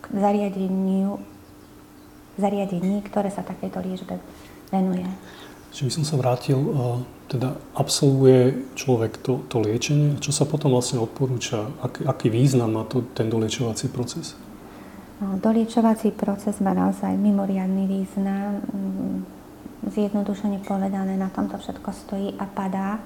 zariadeniu, 0.09 1.19
zariadení, 2.39 3.03
ktoré 3.05 3.29
sa 3.29 3.43
takéto 3.43 3.83
liečbe 3.83 4.17
venuje. 4.71 5.05
Čiže 5.75 5.91
by 5.91 5.95
som 5.99 6.05
sa 6.07 6.15
vrátil, 6.15 6.55
teda 7.27 7.59
absolvuje 7.75 8.63
človek 8.79 9.19
to, 9.19 9.43
to 9.51 9.59
liečenie, 9.59 10.15
čo 10.23 10.31
sa 10.31 10.47
potom 10.47 10.71
vlastne 10.71 11.03
odporúča, 11.03 11.67
aký, 11.83 12.07
aký 12.07 12.27
význam 12.31 12.79
má 12.79 12.87
to, 12.87 13.03
ten 13.11 13.27
doliečovací 13.27 13.91
proces? 13.91 14.39
No, 15.19 15.35
doliečovací 15.35 16.15
proces 16.15 16.63
má 16.63 16.71
naozaj 16.71 17.19
mimoriadný 17.19 17.91
význam. 17.91 18.63
Mm, 18.71 19.27
zjednodušene 19.91 20.63
povedané, 20.63 21.19
na 21.19 21.27
tomto 21.27 21.59
všetko 21.59 21.89
stojí 21.91 22.39
a 22.39 22.47
padá. 22.47 23.03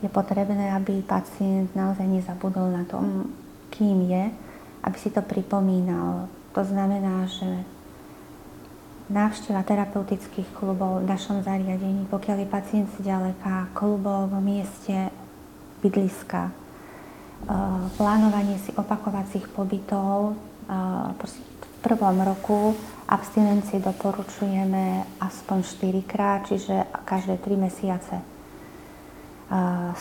Je 0.00 0.08
potrebné, 0.08 0.72
aby 0.72 1.04
pacient 1.04 1.68
naozaj 1.76 2.08
nezabudol 2.08 2.72
na 2.72 2.88
tom, 2.88 3.28
kým 3.68 4.08
je, 4.08 4.32
aby 4.80 4.96
si 4.96 5.12
to 5.12 5.20
pripomínal. 5.20 6.30
To 6.56 6.64
znamená, 6.64 7.28
že 7.28 7.68
návšteva 9.08 9.64
terapeutických 9.64 10.52
klubov 10.52 11.00
v 11.00 11.08
našom 11.08 11.40
zariadení, 11.40 12.04
pokiaľ 12.12 12.36
je 12.44 12.48
pacient 12.48 12.86
si 12.96 13.00
ďaleká, 13.04 13.72
klubov 13.72 14.28
v 14.28 14.36
mieste 14.44 15.08
bydliska, 15.80 16.52
plánovanie 17.96 18.58
si 18.60 18.74
opakovacích 18.74 19.46
pobytov. 19.52 20.36
V 20.68 21.80
prvom 21.80 22.18
roku 22.20 22.74
abstinencie 23.08 23.80
doporučujeme 23.80 25.06
aspoň 25.22 25.58
4 25.64 26.02
krát, 26.04 26.44
čiže 26.44 26.84
každé 27.06 27.40
3 27.40 27.56
mesiace. 27.56 28.16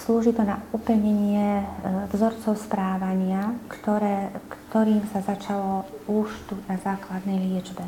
Slúži 0.04 0.36
to 0.36 0.44
na 0.44 0.60
upevnenie 0.76 1.64
e, 1.64 1.66
vzorcov 2.12 2.60
správania, 2.60 3.56
ktoré, 3.72 4.28
ktorým 4.52 5.08
sa 5.08 5.24
začalo 5.24 5.88
už 6.04 6.28
tu 6.52 6.60
na 6.68 6.76
základnej 6.76 7.40
liečbe. 7.40 7.88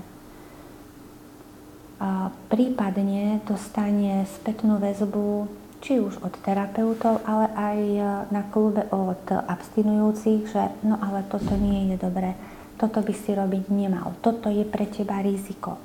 Prípadne 2.47 3.43
dostane 3.43 4.23
spätnú 4.23 4.79
väzbu 4.79 5.51
či 5.83 5.99
už 5.99 6.19
od 6.23 6.31
terapeutov, 6.43 7.23
ale 7.23 7.47
aj 7.55 7.79
e, 7.79 8.01
na 8.35 8.43
klube 8.51 8.83
od 8.91 9.23
abstinujúcich, 9.31 10.51
že 10.51 10.75
no 10.83 10.99
ale 10.99 11.23
toto 11.27 11.55
nie 11.55 11.91
je 11.91 11.97
dobré, 11.99 12.35
toto 12.75 12.99
by 12.99 13.13
si 13.15 13.31
robiť 13.31 13.71
nemal, 13.71 14.15
toto 14.19 14.51
je 14.51 14.67
pre 14.67 14.87
teba 14.91 15.23
riziko. 15.23 15.79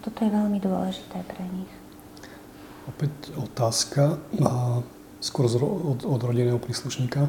Toto 0.00 0.18
je 0.24 0.30
veľmi 0.32 0.56
dôležité 0.56 1.20
pre 1.24 1.44
nich. 1.52 1.72
Opäť 2.88 3.12
otázka, 3.36 4.20
a 4.40 4.80
skôr 5.20 5.48
od, 5.48 6.04
od 6.04 6.20
rodinného 6.20 6.60
príslušníka. 6.60 7.28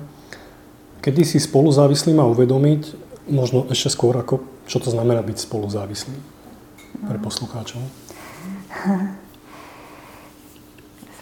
Kedy 0.99 1.23
si 1.23 1.39
spoluzávislý 1.39 2.11
má 2.15 2.27
uvedomiť, 2.27 2.95
možno 3.31 3.67
ešte 3.71 3.91
skôr 3.91 4.15
ako, 4.19 4.43
čo 4.67 4.83
to 4.83 4.91
znamená 4.91 5.23
byť 5.23 5.37
spoluzávislý 5.43 6.34
pre 7.03 7.19
poslucháčov? 7.19 7.83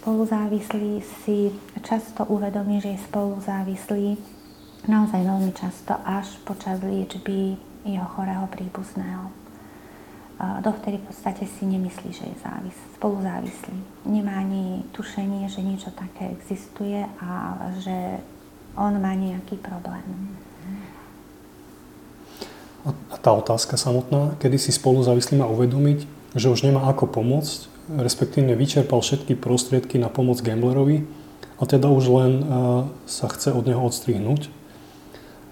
Spoluzávislý 0.03 0.99
si 1.23 1.55
často 1.79 2.27
uvedomí, 2.27 2.83
že 2.83 2.93
je 2.93 3.05
spoluzávislý 3.07 4.19
naozaj 4.83 5.23
veľmi 5.23 5.55
často 5.55 5.95
až 6.03 6.27
počas 6.43 6.83
liečby 6.83 7.55
jeho 7.87 8.07
chorého 8.11 8.43
príbuzného. 8.51 9.31
Dovtedy 10.59 10.99
v 10.99 11.07
podstate 11.07 11.47
si 11.47 11.63
nemyslí, 11.63 12.09
že 12.11 12.27
je 12.27 12.35
závis, 12.43 12.75
spoluzávislý. 12.99 13.79
Nemá 14.03 14.43
ani 14.43 14.83
tušenie, 14.91 15.47
že 15.47 15.63
niečo 15.63 15.87
také 15.95 16.35
existuje 16.35 16.99
a 17.23 17.55
že 17.79 18.19
on 18.75 18.99
má 18.99 19.15
nejaký 19.15 19.55
problém. 19.63 20.35
A 22.83 23.15
tá 23.15 23.31
otázka 23.31 23.79
samotná, 23.79 24.35
kedy 24.43 24.59
si 24.59 24.71
spoluzávislý 24.75 25.39
má 25.39 25.47
uvedomiť, 25.47 26.03
že 26.35 26.51
už 26.51 26.67
nemá 26.67 26.91
ako 26.91 27.07
pomôcť, 27.07 27.71
respektíve 27.95 28.51
vyčerpal 28.55 28.99
všetky 28.99 29.39
prostriedky 29.39 29.95
na 29.95 30.11
pomoc 30.11 30.43
gamblerovi 30.43 31.07
a 31.59 31.63
teda 31.63 31.87
už 31.87 32.05
len 32.11 32.31
sa 33.07 33.31
chce 33.31 33.55
od 33.55 33.63
neho 33.63 33.79
odstrihnúť 33.79 34.51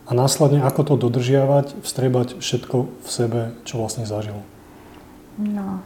a 0.07 0.11
následne 0.11 0.59
ako 0.59 0.81
to 0.83 0.93
dodržiavať, 1.07 1.87
vstrebať 1.87 2.27
všetko 2.43 2.77
v 2.83 3.07
sebe, 3.07 3.41
čo 3.63 3.79
vlastne 3.79 4.03
zažil. 4.03 4.43
No, 5.39 5.79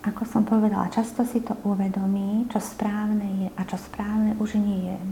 ako 0.00 0.24
som 0.24 0.48
povedala, 0.48 0.88
často 0.88 1.28
si 1.28 1.44
to 1.44 1.52
uvedomí, 1.68 2.48
čo 2.48 2.56
správne 2.56 3.28
je 3.44 3.48
a 3.52 3.62
čo 3.68 3.76
správne 3.76 4.32
už 4.40 4.56
nie 4.56 4.88
je. 4.88 4.96
E, 4.96 5.06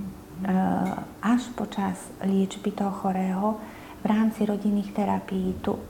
až 1.21 1.45
počas 1.61 2.01
liečby 2.25 2.73
toho 2.73 2.89
chorého 2.89 3.61
v 4.01 4.05
rámci 4.07 4.47
rodinných 4.47 4.95
terapií 4.95 5.59
tu. 5.63 5.75
E, 5.77 5.83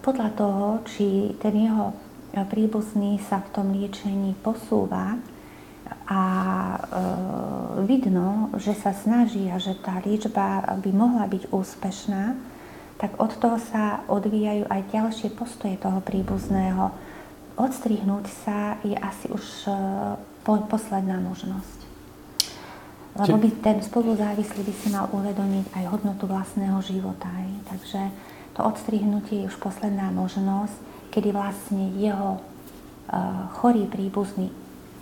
podľa 0.00 0.28
toho, 0.34 0.66
či 0.88 1.36
ten 1.38 1.54
jeho 1.56 1.94
príbuzný 2.32 3.18
sa 3.24 3.40
v 3.40 3.52
tom 3.52 3.72
liečení 3.72 4.36
posúva, 4.40 5.16
a 6.08 6.22
e, 6.24 6.78
vidno, 7.84 8.48
že 8.56 8.72
sa 8.72 8.96
snaží 8.96 9.52
a 9.52 9.60
že 9.60 9.76
tá 9.76 10.00
liečba 10.00 10.64
by 10.80 10.90
mohla 10.92 11.28
byť 11.28 11.52
úspešná, 11.52 12.24
tak 12.98 13.14
od 13.20 13.30
toho 13.36 13.60
sa 13.60 14.02
odvíjajú 14.08 14.66
aj 14.66 14.90
ďalšie 14.90 15.28
postoje 15.36 15.76
toho 15.78 16.00
príbuzného. 16.02 16.90
Odstrihnúť 17.60 18.26
sa 18.44 18.80
je 18.82 18.96
asi 18.96 19.28
už 19.28 19.44
e, 19.68 19.72
po, 20.42 20.56
posledná 20.64 21.20
možnosť. 21.20 21.77
Lebo 23.18 23.36
by 23.42 23.48
ten 23.58 23.78
spoluzávislý 23.82 24.62
by 24.62 24.74
si 24.78 24.88
mal 24.94 25.10
uvedomiť 25.10 25.74
aj 25.74 25.84
hodnotu 25.90 26.30
vlastného 26.30 26.78
života. 26.86 27.26
Aj. 27.26 27.50
Takže 27.74 28.00
to 28.54 28.60
odstrihnutie 28.62 29.42
je 29.42 29.50
už 29.50 29.58
posledná 29.58 30.14
možnosť, 30.14 30.74
kedy 31.10 31.34
vlastne 31.34 31.98
jeho 31.98 32.38
uh, 32.38 33.50
chorý 33.58 33.90
príbuzný 33.90 34.54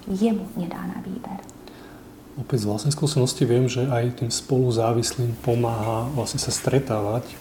jemu 0.09 0.49
nedá 0.57 0.81
na 0.87 1.03
výber. 1.05 1.43
Opäť 2.37 2.65
z 2.65 2.69
vlastnej 2.69 2.93
skúsenosti 2.93 3.49
viem, 3.49 3.65
že 3.65 3.89
aj 3.89 4.21
tým 4.21 4.29
spoluzávislým 4.29 5.37
pomáha 5.41 6.05
vlastne 6.13 6.37
sa 6.37 6.53
stretávať. 6.53 7.33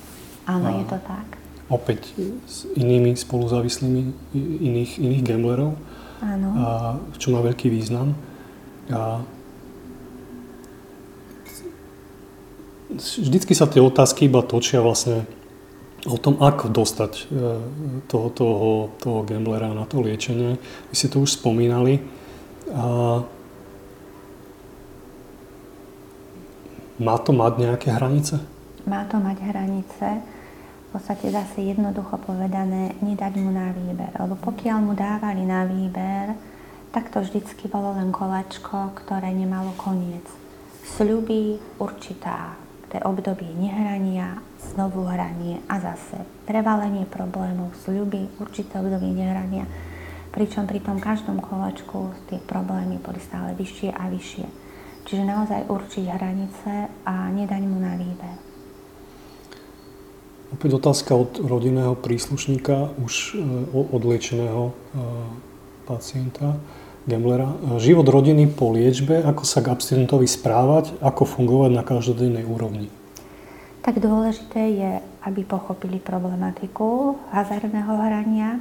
Áno, 0.48 0.72
je 0.72 0.86
to 0.88 0.98
tak. 1.04 1.28
Opäť 1.68 2.16
s 2.48 2.64
inými 2.78 3.18
spoluzávislými 3.18 4.02
iných, 4.40 4.92
iných 5.02 5.24
gamblerov. 5.26 5.76
Áno. 6.24 6.48
A, 6.56 6.66
čo 7.20 7.36
má 7.36 7.44
veľký 7.44 7.68
význam. 7.68 8.16
A 8.88 9.20
vždycky 12.98 13.54
sa 13.56 13.68
tie 13.70 13.84
otázky 13.84 14.28
iba 14.28 14.42
točia 14.42 14.80
vlastne 14.82 15.28
o 16.06 16.18
tom, 16.22 16.38
ako 16.38 16.70
dostať 16.70 17.12
e, 17.18 17.24
toho, 18.06 18.28
toho, 18.30 18.72
toho 19.02 19.20
gamblera 19.26 19.74
na 19.74 19.90
to 19.90 20.06
liečenie. 20.06 20.62
Vy 20.90 20.96
ste 20.96 21.10
to 21.10 21.26
už 21.26 21.42
spomínali. 21.42 22.00
A 22.70 22.86
má 27.02 27.16
to 27.20 27.32
mať 27.34 27.54
nejaké 27.60 27.90
hranice? 27.92 28.40
Má 28.86 29.04
to 29.10 29.18
mať 29.18 29.38
hranice. 29.42 30.08
V 30.90 30.90
podstate 30.96 31.28
zase 31.28 31.60
jednoducho 31.60 32.16
povedané, 32.24 32.96
nedať 33.04 33.34
mu 33.42 33.52
na 33.52 33.74
výber. 33.76 34.16
Lebo 34.16 34.40
pokiaľ 34.40 34.78
mu 34.80 34.94
dávali 34.96 35.44
na 35.44 35.68
výber, 35.68 36.38
tak 36.96 37.12
to 37.12 37.20
vždycky 37.20 37.68
bolo 37.68 37.92
len 38.00 38.16
kolačko, 38.16 38.96
ktoré 38.96 39.36
nemalo 39.36 39.76
koniec. 39.76 40.24
Sľuby 40.96 41.60
určitá, 41.82 42.56
to 42.96 43.08
obdobie 43.12 43.52
nehrania, 43.52 44.40
znovu 44.72 45.04
hranie 45.04 45.60
a 45.68 45.84
zase 45.84 46.24
prevalenie 46.48 47.04
problémov, 47.04 47.76
sľuby, 47.84 48.32
určité 48.40 48.80
obdobie 48.80 49.12
nehrania 49.12 49.68
pričom 50.36 50.68
pri 50.68 50.84
tom 50.84 51.00
každom 51.00 51.40
kolečku 51.40 52.12
tie 52.28 52.44
problémy 52.44 53.00
boli 53.00 53.24
stále 53.24 53.56
vyššie 53.56 53.96
a 53.96 54.12
vyššie. 54.12 54.48
Čiže 55.08 55.24
naozaj 55.24 55.72
určiť 55.72 56.06
hranice 56.12 56.92
a 57.08 57.32
nedať 57.32 57.64
mu 57.64 57.80
na 57.80 57.96
výber. 57.96 58.36
Opäť 60.52 60.76
otázka 60.76 61.16
od 61.16 61.40
rodinného 61.40 61.96
príslušníka, 61.96 62.92
už 63.00 63.40
e, 63.40 63.44
odliečeného 63.72 64.64
e, 64.70 64.74
pacienta, 65.88 66.60
gamblera. 67.06 67.50
Život 67.78 68.10
rodiny 68.10 68.50
po 68.52 68.74
liečbe, 68.74 69.22
ako 69.22 69.46
sa 69.46 69.62
k 69.62 69.72
abstinentovi 69.72 70.26
správať, 70.26 70.98
ako 71.02 71.24
fungovať 71.26 71.72
na 71.74 71.84
každodennej 71.86 72.46
úrovni? 72.46 72.90
Tak 73.86 74.02
dôležité 74.02 74.62
je, 74.74 74.92
aby 75.26 75.46
pochopili 75.46 76.02
problematiku 76.02 77.18
hazardného 77.30 77.94
hrania, 78.02 78.58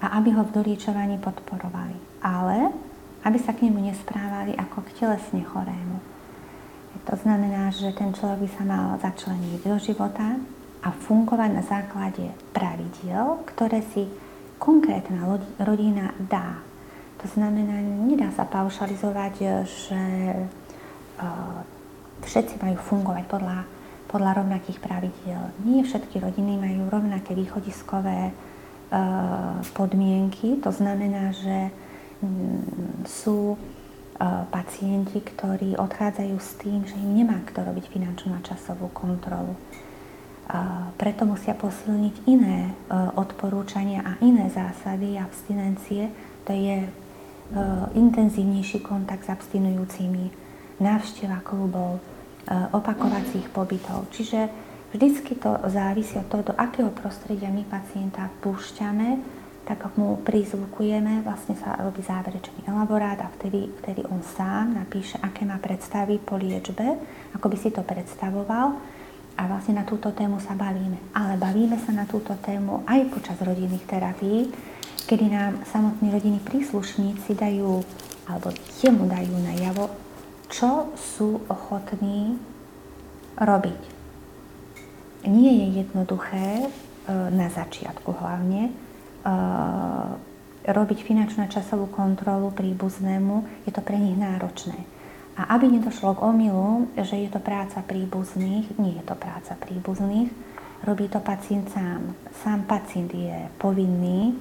a 0.00 0.20
aby 0.20 0.32
ho 0.36 0.44
v 0.44 0.54
doliečovaní 0.60 1.16
podporovali. 1.16 1.96
Ale 2.20 2.72
aby 3.24 3.38
sa 3.40 3.56
k 3.56 3.66
nemu 3.68 3.90
nesprávali 3.90 4.52
ako 4.54 4.84
k 4.86 5.02
telesne 5.02 5.42
chorému. 5.42 5.98
To 7.06 7.14
znamená, 7.22 7.70
že 7.70 7.94
ten 7.94 8.10
človek 8.10 8.46
by 8.46 8.50
sa 8.50 8.64
mal 8.66 8.86
začleniť 8.98 9.62
do 9.62 9.76
života 9.78 10.42
a 10.82 10.88
fungovať 10.90 11.50
na 11.54 11.62
základe 11.62 12.34
pravidiel, 12.50 13.46
ktoré 13.46 13.82
si 13.94 14.10
konkrétna 14.58 15.38
rodina 15.62 16.10
dá. 16.18 16.65
Znamená, 17.26 17.82
nedá 17.82 18.30
sa 18.30 18.46
paušalizovať, 18.46 19.66
že 19.66 20.02
všetci 22.22 22.54
majú 22.62 22.78
fungovať 22.78 23.24
podľa, 23.26 23.66
podľa 24.06 24.30
rovnakých 24.42 24.78
pravidiel. 24.78 25.42
Nie 25.66 25.82
všetky 25.82 26.22
rodiny 26.22 26.54
majú 26.54 26.86
rovnaké 26.86 27.34
východiskové 27.34 28.30
Eh, 28.86 29.62
podmienky. 29.74 30.62
To 30.62 30.70
znamená, 30.70 31.34
že 31.34 31.74
mm, 32.22 33.02
sú 33.02 33.58
eh, 33.58 34.46
pacienti, 34.46 35.18
ktorí 35.18 35.74
odchádzajú 35.74 36.36
s 36.38 36.54
tým, 36.62 36.86
že 36.86 36.94
im 36.94 37.18
nemá 37.18 37.42
kto 37.50 37.66
robiť 37.66 37.90
finančnú 37.90 38.38
a 38.38 38.46
časovú 38.46 38.86
kontrolu. 38.94 39.58
Preto 40.94 41.26
musia 41.26 41.58
posilniť 41.58 42.30
iné 42.30 42.70
eh, 42.70 42.74
odporúčania 43.18 44.06
a 44.06 44.22
iné 44.22 44.46
zásady 44.54 45.18
abstinencie. 45.18 46.14
To 46.46 46.54
je 46.54 46.86
intenzívnejší 47.94 48.82
kontakt 48.82 49.26
s 49.26 49.32
abstinujúcimi, 49.32 50.30
návšteva 50.82 51.40
klubov, 51.46 52.02
opakovacích 52.74 53.50
pobytov. 53.50 54.10
Čiže 54.10 54.66
Vždycky 54.96 55.34
to 55.34 55.58
závisí 55.66 56.16
od 56.16 56.24
toho, 56.30 56.42
do 56.46 56.54
akého 56.56 56.88
prostredia 56.88 57.50
my 57.50 57.68
pacienta 57.68 58.30
púšťame 58.40 59.18
tak 59.66 59.98
mu 59.98 60.22
prizvukujeme, 60.22 61.26
vlastne 61.26 61.58
sa 61.58 61.74
robí 61.82 61.98
záverečný 61.98 62.70
elaborát 62.70 63.18
a 63.18 63.28
vtedy, 63.34 63.66
vtedy 63.82 64.06
on 64.06 64.22
sám 64.22 64.78
napíše, 64.78 65.18
aké 65.18 65.42
má 65.42 65.58
predstavy 65.58 66.22
po 66.22 66.38
liečbe, 66.38 66.86
ako 67.34 67.46
by 67.50 67.56
si 67.58 67.74
to 67.74 67.82
predstavoval 67.82 68.78
a 69.34 69.42
vlastne 69.50 69.74
na 69.74 69.82
túto 69.82 70.14
tému 70.14 70.38
sa 70.38 70.54
bavíme. 70.54 71.10
Ale 71.18 71.34
bavíme 71.34 71.82
sa 71.82 71.90
na 71.90 72.06
túto 72.06 72.38
tému 72.38 72.86
aj 72.86 73.10
počas 73.10 73.42
rodinných 73.42 73.90
terapií, 73.90 74.54
kedy 75.04 75.28
nám 75.28 75.60
samotní 75.68 76.08
rodiny 76.08 76.40
príslušníci 76.40 77.36
dajú, 77.36 77.84
alebo 78.24 78.48
jemu 78.80 79.04
dajú 79.04 79.36
najavo, 79.36 79.84
čo 80.48 80.88
sú 80.96 81.44
ochotní 81.52 82.40
robiť. 83.36 83.82
Nie 85.26 85.52
je 85.52 85.66
jednoduché 85.84 86.48
e, 86.64 86.68
na 87.34 87.50
začiatku 87.50 88.14
hlavne 88.14 88.86
Eh, 89.26 90.10
robiť 90.66 90.98
finančnú 91.06 91.46
časovú 91.46 91.86
kontrolu 91.90 92.50
príbuznému, 92.50 93.66
je 93.66 93.70
to 93.70 93.82
pre 93.82 93.94
nich 93.94 94.18
náročné. 94.18 94.74
A 95.38 95.54
aby 95.54 95.70
nedošlo 95.70 96.18
k 96.18 96.24
omylu, 96.26 96.90
že 96.98 97.14
je 97.22 97.30
to 97.30 97.38
práca 97.38 97.86
príbuzných, 97.86 98.74
nie 98.78 98.98
je 98.98 99.04
to 99.06 99.14
práca 99.14 99.54
príbuzných, 99.54 100.26
robí 100.82 101.06
to 101.06 101.22
pacient 101.22 101.70
sám. 101.70 102.18
Sám 102.42 102.66
pacient 102.66 103.14
je 103.14 103.46
povinný 103.62 104.34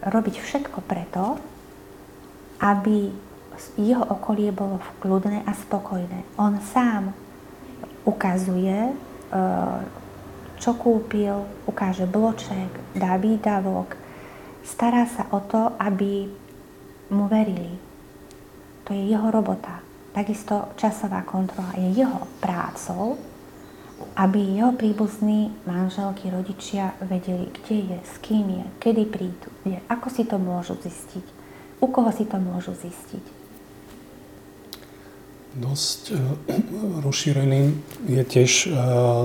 robiť 0.00 0.34
všetko 0.40 0.78
preto, 0.84 1.36
aby 2.60 3.12
jeho 3.76 4.04
okolie 4.08 4.48
bolo 4.52 4.80
kľudné 5.04 5.44
a 5.44 5.52
spokojné. 5.52 6.24
On 6.40 6.56
sám 6.60 7.12
ukazuje 8.08 8.96
uh, 8.96 9.80
čo 10.60 10.76
kúpil, 10.76 11.40
ukáže 11.64 12.04
bloček, 12.04 12.68
dá 12.92 13.16
výdavok, 13.16 13.96
stará 14.60 15.08
sa 15.08 15.24
o 15.32 15.40
to, 15.40 15.72
aby 15.80 16.28
mu 17.08 17.24
verili. 17.32 17.80
To 18.84 18.92
je 18.92 19.08
jeho 19.08 19.32
robota. 19.32 19.80
Takisto 20.12 20.76
časová 20.76 21.24
kontrola 21.24 21.72
je 21.80 22.04
jeho 22.04 22.28
prácou, 22.44 23.16
aby 24.16 24.38
jeho 24.58 24.72
príbuzní 24.72 25.52
manželky, 25.66 26.30
rodičia 26.30 26.92
vedeli, 27.00 27.48
kde 27.50 27.76
je, 27.94 27.98
s 28.04 28.14
kým 28.20 28.46
je, 28.48 28.64
kedy 28.80 29.02
prídu, 29.06 29.48
kde, 29.64 29.80
ako 29.88 30.06
si 30.10 30.22
to 30.24 30.36
môžu 30.36 30.76
zistiť, 30.80 31.24
u 31.80 31.86
koho 31.86 32.10
si 32.12 32.24
to 32.24 32.36
môžu 32.36 32.76
zistiť. 32.76 33.24
Dosť 35.50 36.00
uh, 36.14 36.20
rozšírený 37.06 37.74
je 38.06 38.22
tiež 38.22 38.50
uh, 38.68 38.74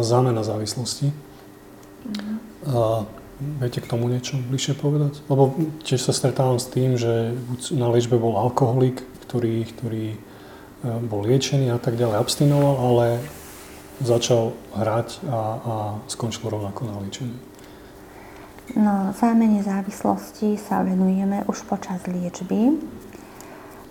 zámena 0.02 0.42
závislosti. 0.42 1.14
A 2.66 3.06
viete 3.60 3.82
k 3.82 3.90
tomu 3.90 4.08
niečo 4.08 4.40
bližšie 4.40 4.78
povedať? 4.78 5.22
Lebo 5.28 5.54
tiež 5.84 6.02
sa 6.02 6.14
stretávam 6.16 6.58
s 6.58 6.70
tým, 6.72 6.96
že 6.96 7.36
na 7.74 7.92
liečbe 7.92 8.18
bol 8.18 8.40
alkoholik, 8.40 9.04
ktorý, 9.28 9.68
ktorý 9.76 10.06
e, 10.16 10.18
bol 11.06 11.26
liečený 11.26 11.74
a 11.76 11.80
tak 11.82 12.00
ďalej, 12.00 12.22
abstinoval, 12.22 12.76
ale 12.80 13.06
začal 14.04 14.52
hrať 14.76 15.24
a, 15.28 15.32
a 15.32 15.74
skončil 16.12 16.52
rovnako 16.52 16.82
na 16.90 16.96
liečení. 17.04 17.38
No, 18.76 19.14
zámene 19.14 19.62
závislosti 19.62 20.58
sa 20.58 20.82
venujeme 20.82 21.46
už 21.46 21.70
počas 21.70 22.02
liečby. 22.10 22.82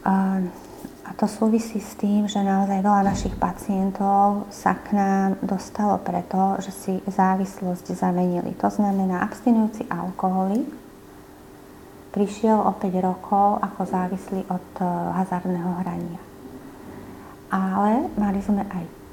A 0.04 1.10
to 1.14 1.30
súvisí 1.30 1.78
s 1.78 1.94
tým, 1.94 2.26
že 2.26 2.42
naozaj 2.42 2.82
veľa 2.82 3.06
našich 3.06 3.36
pacientov 3.38 4.50
sa 4.50 4.74
k 4.74 4.98
nám 4.98 5.38
dostalo 5.44 6.00
preto, 6.02 6.58
že 6.58 6.72
si 6.74 6.94
závislosť 7.06 7.94
zamenili. 7.94 8.56
To 8.58 8.68
znamená, 8.68 9.22
abstinujúci 9.22 9.86
alkoholik 9.86 10.66
prišiel 12.10 12.56
o 12.56 12.72
5 12.74 12.94
rokov 13.02 13.58
ako 13.62 13.80
závislý 13.90 14.42
od 14.46 14.66
eh, 14.80 14.86
hazardného 15.22 15.70
hrania. 15.82 16.20
Ale 17.54 18.10
mali 18.18 18.40
sme 18.42 18.66
aj 18.66 19.03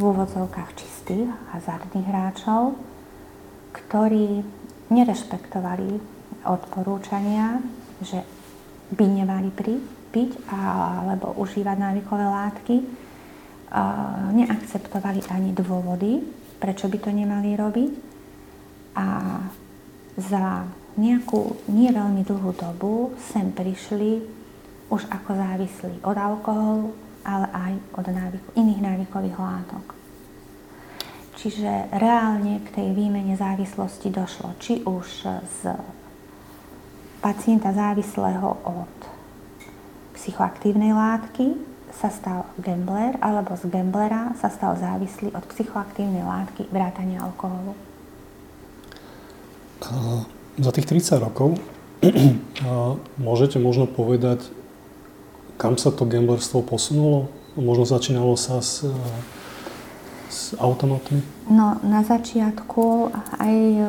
v 0.00 0.08
úvodzovkách 0.16 0.80
čistých 0.80 1.28
hazardných 1.52 2.08
hráčov, 2.08 2.72
ktorí 3.76 4.40
nerešpektovali 4.88 6.00
odporúčania, 6.48 7.60
že 8.00 8.24
by 8.96 9.04
nemali 9.04 9.52
prísť 9.52 10.00
piť 10.10 10.30
alebo 10.50 11.36
užívať 11.36 11.76
návykové 11.76 12.26
látky, 12.26 12.76
neakceptovali 14.34 15.22
ani 15.30 15.52
dôvody, 15.54 16.24
prečo 16.58 16.88
by 16.90 16.98
to 16.98 17.12
nemali 17.12 17.54
robiť. 17.54 17.92
A 18.98 19.06
za 20.18 20.66
nejakú 20.98 21.62
nie 21.70 21.94
veľmi 21.94 22.26
dlhú 22.26 22.50
dobu 22.58 23.14
sem 23.30 23.54
prišli 23.54 24.18
už 24.90 25.06
ako 25.06 25.30
závislí 25.38 25.94
od 26.02 26.16
alkoholu, 26.18 26.90
ale 27.24 27.46
aj 27.52 27.72
od 27.96 28.06
návyku, 28.08 28.48
iných 28.56 28.80
návykových 28.80 29.38
látok. 29.38 29.86
Čiže 31.40 31.88
reálne 31.96 32.60
k 32.60 32.68
tej 32.68 32.88
výmene 32.92 33.32
závislosti 33.32 34.12
došlo 34.12 34.52
či 34.60 34.84
už 34.84 35.08
z 35.40 35.60
pacienta 37.24 37.72
závislého 37.72 38.60
od 38.64 38.92
psychoaktívnej 40.20 40.92
látky 40.92 41.56
sa 41.96 42.12
stal 42.12 42.44
gambler, 42.60 43.16
alebo 43.24 43.56
z 43.56 43.72
gamblera 43.72 44.36
sa 44.36 44.52
stal 44.52 44.76
závislý 44.76 45.32
od 45.32 45.44
psychoaktívnej 45.48 46.22
látky 46.24 46.68
vrátania 46.68 47.24
alkoholu. 47.24 47.72
za 50.60 50.70
tých 50.76 50.86
30 50.88 51.24
rokov 51.24 51.56
môžete 53.26 53.56
možno 53.56 53.88
povedať, 53.88 54.44
kam 55.60 55.76
sa 55.76 55.92
to 55.92 56.08
gamblerstvo 56.08 56.64
posunulo? 56.64 57.28
Možno 57.52 57.84
začínalo 57.84 58.32
sa 58.40 58.64
s, 58.64 58.88
s 60.32 60.56
automatmi? 60.56 61.20
No, 61.52 61.76
na 61.84 62.00
začiatku 62.00 63.12
aj 63.36 63.56
e, 63.76 63.84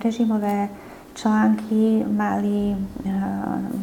režimové 0.00 0.72
články 1.12 2.08
mali 2.08 2.72
e, 2.72 2.76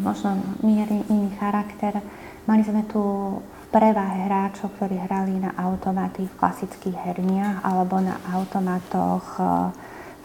možno 0.01 0.41
mierne 0.65 1.05
iný 1.13 1.29
charakter. 1.37 2.01
Mali 2.49 2.65
sme 2.65 2.89
tu 2.89 2.99
v 3.37 3.65
prevahe 3.69 4.25
hráčov, 4.25 4.73
ktorí 4.81 4.97
hrali 4.97 5.37
na 5.37 5.53
automaty 5.53 6.25
v 6.25 6.37
klasických 6.41 6.97
herniach 7.05 7.61
alebo 7.61 8.01
na 8.01 8.17
automatoch 8.33 9.37
e, 9.37 9.43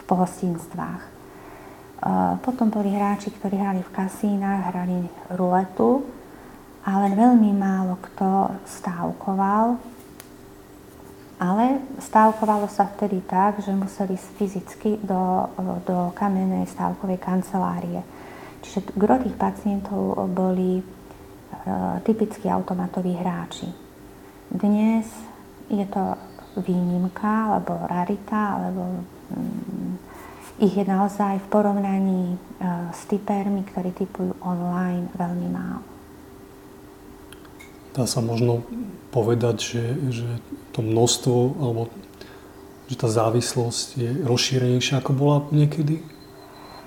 v 0.01 0.03
pohostinstvách. 0.09 1.16
Potom 2.45 2.69
boli 2.69 2.93
hráči, 2.93 3.33
ktorí 3.33 3.57
hrali 3.57 3.81
v 3.81 3.93
kasínach, 3.93 4.69
hrali 4.69 5.09
ruletu, 5.33 6.05
ale 6.85 7.11
veľmi 7.17 7.51
málo 7.57 7.97
kto 7.99 8.53
stávkoval 8.63 9.97
ale 11.37 11.85
stávkovalo 12.01 12.65
sa 12.65 12.89
vtedy 12.89 13.21
tak, 13.21 13.61
že 13.61 13.69
museli 13.69 14.17
ísť 14.17 14.29
fyzicky 14.41 14.91
do, 15.05 15.45
do 15.85 16.09
kamennej 16.17 16.65
stávkovej 16.65 17.21
kancelárie. 17.21 18.01
Čiže 18.65 18.97
gro 18.97 19.21
tých 19.21 19.37
pacientov 19.37 20.17
boli 20.33 20.81
e, 20.81 20.83
typickí 22.01 22.49
automatoví 22.49 23.13
hráči. 23.13 23.69
Dnes 24.49 25.05
je 25.69 25.85
to 25.85 26.17
výnimka, 26.57 27.53
alebo 27.53 27.85
rarita, 27.85 28.57
alebo 28.57 29.05
ich 30.57 30.73
je 30.73 30.85
naozaj 30.85 31.37
v 31.37 31.47
porovnaní 31.53 32.23
e, 32.33 32.37
s 32.89 33.05
typermi, 33.05 33.61
ktorí 33.61 33.93
typujú 33.93 34.33
online, 34.41 35.05
veľmi 35.13 35.47
málo. 35.53 35.85
Dá 37.93 38.09
sa 38.09 38.21
možno 38.21 38.65
povedať, 39.13 39.57
že, 39.61 39.85
že 40.13 40.29
to 40.73 40.81
množstvo, 40.81 41.37
alebo 41.61 41.81
že 42.89 42.95
tá 42.97 43.09
závislosť 43.09 43.85
je 43.97 44.09
rozšírenejšia, 44.25 45.01
ako 45.01 45.11
bola 45.13 45.37
niekedy? 45.53 46.01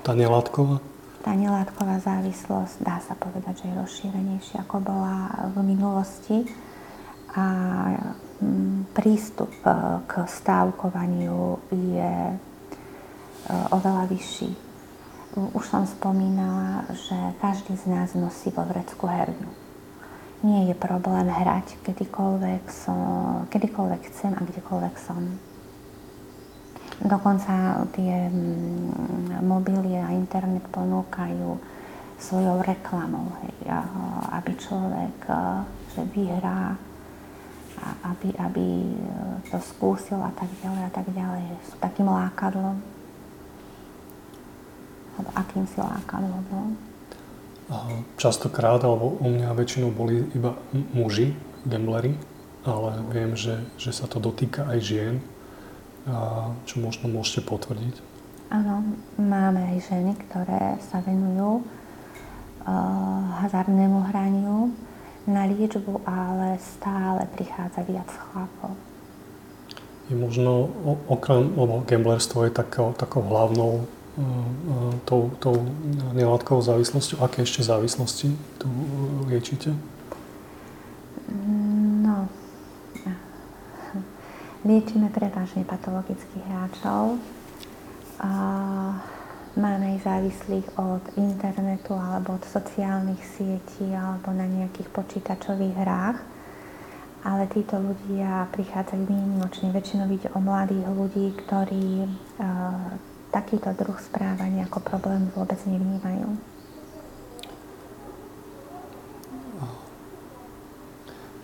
Tá 0.03 0.15
nelátková? 0.15 0.83
Tá 1.21 1.37
nelátková 1.37 2.01
závislosť, 2.01 2.81
dá 2.81 2.99
sa 3.05 3.15
povedať, 3.15 3.63
že 3.63 3.67
je 3.71 3.81
rozšírenejšia, 3.83 4.65
ako 4.65 4.77
bola 4.83 5.31
v 5.55 5.57
minulosti. 5.63 6.49
A 7.39 7.47
mm, 8.43 8.91
prístup 8.99 9.55
e, 9.63 9.71
k 10.11 10.27
stávkovaniu 10.27 11.63
je 11.71 12.35
oveľa 13.49 14.11
vyšší. 14.11 14.51
Už 15.55 15.65
som 15.65 15.87
spomínala, 15.87 16.91
že 16.91 17.17
každý 17.39 17.79
z 17.79 17.87
nás 17.87 18.13
nosí 18.19 18.51
vo 18.51 18.67
vrecku 18.67 19.07
herňu 19.07 19.71
nie 20.41 20.73
je 20.73 20.75
problém 20.77 21.29
hrať 21.29 21.77
kedykoľvek, 21.85 22.65
som, 22.73 23.01
kedykoľvek 23.53 24.01
chcem 24.09 24.33
a 24.33 24.41
kdekoľvek 24.41 24.95
som. 24.97 25.37
Dokonca 27.01 27.85
tie 27.93 28.29
mm, 28.29 29.45
mobily 29.45 30.01
a 30.01 30.13
internet 30.17 30.65
ponúkajú 30.73 31.61
svojou 32.21 32.61
reklamou, 32.61 33.33
hej, 33.45 33.73
aby 34.37 34.53
človek 34.61 35.17
že 35.97 36.05
vyhrá, 36.13 36.77
aby, 38.05 38.29
aby 38.37 38.67
to 39.49 39.57
skúsil 39.65 40.21
a 40.21 40.29
tak 40.37 40.53
ďalej 40.61 40.83
a 40.85 40.93
tak 40.93 41.07
ďalej. 41.09 41.45
Sú 41.65 41.77
takým 41.81 42.13
lákadlom. 42.13 43.00
Alebo 45.21 45.37
akým 45.37 45.69
si 45.69 45.77
lákadlo 45.77 46.39
bol? 46.49 46.67
Častokrát, 48.17 48.81
alebo 48.83 49.21
u 49.21 49.29
mňa 49.29 49.53
väčšinou 49.53 49.93
boli 49.93 50.25
iba 50.33 50.57
muži, 50.97 51.37
gamblery, 51.69 52.17
ale 52.65 53.05
viem, 53.13 53.37
že, 53.37 53.61
že 53.77 53.93
sa 53.93 54.09
to 54.09 54.17
dotýka 54.17 54.65
aj 54.65 54.79
žien, 54.81 55.15
čo 56.65 56.81
možno 56.81 57.13
môžete 57.13 57.45
potvrdiť. 57.45 58.01
Áno, 58.51 58.83
máme 59.21 59.77
aj 59.77 59.93
ženy, 59.93 60.17
ktoré 60.25 60.81
sa 60.91 61.05
venujú 61.05 61.63
hazardnému 63.45 64.09
hraniu 64.09 64.73
na 65.29 65.47
liečbu, 65.47 66.03
ale 66.09 66.59
stále 66.59 67.29
prichádza 67.37 67.85
viac 67.87 68.09
chlapov. 68.09 68.73
Je 70.11 70.19
možno 70.19 70.67
okrem, 71.07 71.55
lebo 71.55 71.87
gamblerstvo 71.87 72.51
je 72.51 72.53
takou, 72.57 72.91
takou 72.99 73.23
hlavnou 73.23 73.87
tou, 75.05 75.31
tou 75.39 75.57
nelátkovou 76.13 76.63
závislosťou. 76.63 77.23
Aké 77.23 77.43
ešte 77.43 77.63
závislosti 77.63 78.35
tu 78.59 78.69
liečite? 79.31 79.73
No, 82.03 82.27
liečíme 84.69 85.09
prevažne 85.15 85.63
patologických 85.63 86.45
hráčov. 86.51 87.23
Máme 89.59 89.99
aj 89.99 90.07
závislých 90.07 90.67
od 90.79 91.03
internetu 91.19 91.99
alebo 91.99 92.39
od 92.39 92.45
sociálnych 92.47 93.19
sietí 93.35 93.91
alebo 93.91 94.31
na 94.31 94.47
nejakých 94.47 94.89
počítačových 94.95 95.75
hrách. 95.75 96.19
Ale 97.21 97.45
títo 97.53 97.77
ľudia 97.77 98.49
prichádzajú 98.57 99.05
výnimočne. 99.05 99.69
Väčšinou 99.77 100.09
ide 100.09 100.33
o 100.33 100.41
mladých 100.41 100.87
ľudí, 100.89 101.27
ktorí 101.45 102.09
takýto 103.31 103.71
druh 103.75 103.97
správania 104.03 104.67
ako 104.67 104.83
problém 104.83 105.31
vôbec 105.35 105.59
nevnímajú. 105.67 106.35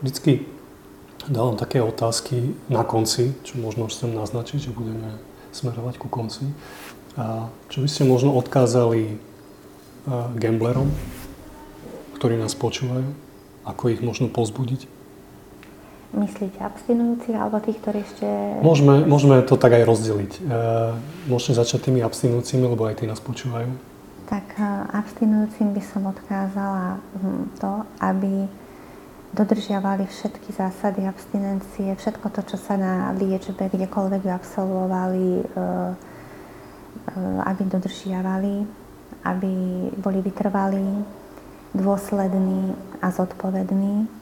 Vždycky 0.03 0.45
dávam 1.27 1.57
také 1.57 1.81
otázky 1.81 2.53
na 2.69 2.85
konci, 2.85 3.33
čo 3.43 3.59
možno 3.59 3.89
chcem 3.89 4.13
naznačiť, 4.13 4.69
že 4.69 4.77
budeme 4.77 5.19
smerovať 5.57 5.97
ku 5.97 6.07
konci. 6.13 6.53
A 7.17 7.49
čo 7.73 7.81
by 7.81 7.89
ste 7.89 8.05
možno 8.05 8.37
odkázali 8.37 9.17
gamblerom, 10.37 10.93
ktorí 12.21 12.37
nás 12.37 12.53
počúvajú, 12.53 13.09
ako 13.65 13.83
ich 13.89 14.05
možno 14.05 14.29
pozbudiť? 14.29 14.96
Myslíte 16.17 16.65
abstinujúcich 16.65 17.37
alebo 17.37 17.61
tých, 17.61 17.77
ktorí 17.85 18.01
ešte... 18.01 18.25
Môžeme, 18.65 19.05
môžeme 19.05 19.45
to 19.45 19.61
tak 19.61 19.77
aj 19.77 19.85
rozdeliť. 19.85 20.33
E, 20.33 20.43
môžete 21.29 21.61
začať 21.61 21.93
tými 21.93 22.01
abstinujúcimi, 22.01 22.65
lebo 22.65 22.89
aj 22.89 22.99
tí 22.99 23.05
nás 23.05 23.21
počúvajú. 23.21 23.69
Tak 24.25 24.57
e, 24.57 24.65
abstinujúcim 24.97 25.77
by 25.77 25.83
som 25.85 26.09
odkázala 26.09 26.97
hm, 27.21 27.61
to, 27.61 27.73
aby 28.01 28.49
dodržiavali 29.37 30.09
všetky 30.09 30.57
zásady 30.57 31.05
abstinencie, 31.05 31.93
všetko 31.93 32.33
to, 32.33 32.41
čo 32.49 32.57
sa 32.57 32.81
na 32.81 33.13
liečbe 33.13 33.69
kdekoľvek 33.69 34.25
absolvovali, 34.25 35.45
e, 35.45 35.45
aby 37.45 37.63
dodržiavali, 37.69 38.65
aby 39.29 39.53
boli 40.01 40.19
vytrvalí, 40.25 41.05
dôslední 41.77 42.73
a 43.05 43.13
zodpovední 43.13 44.16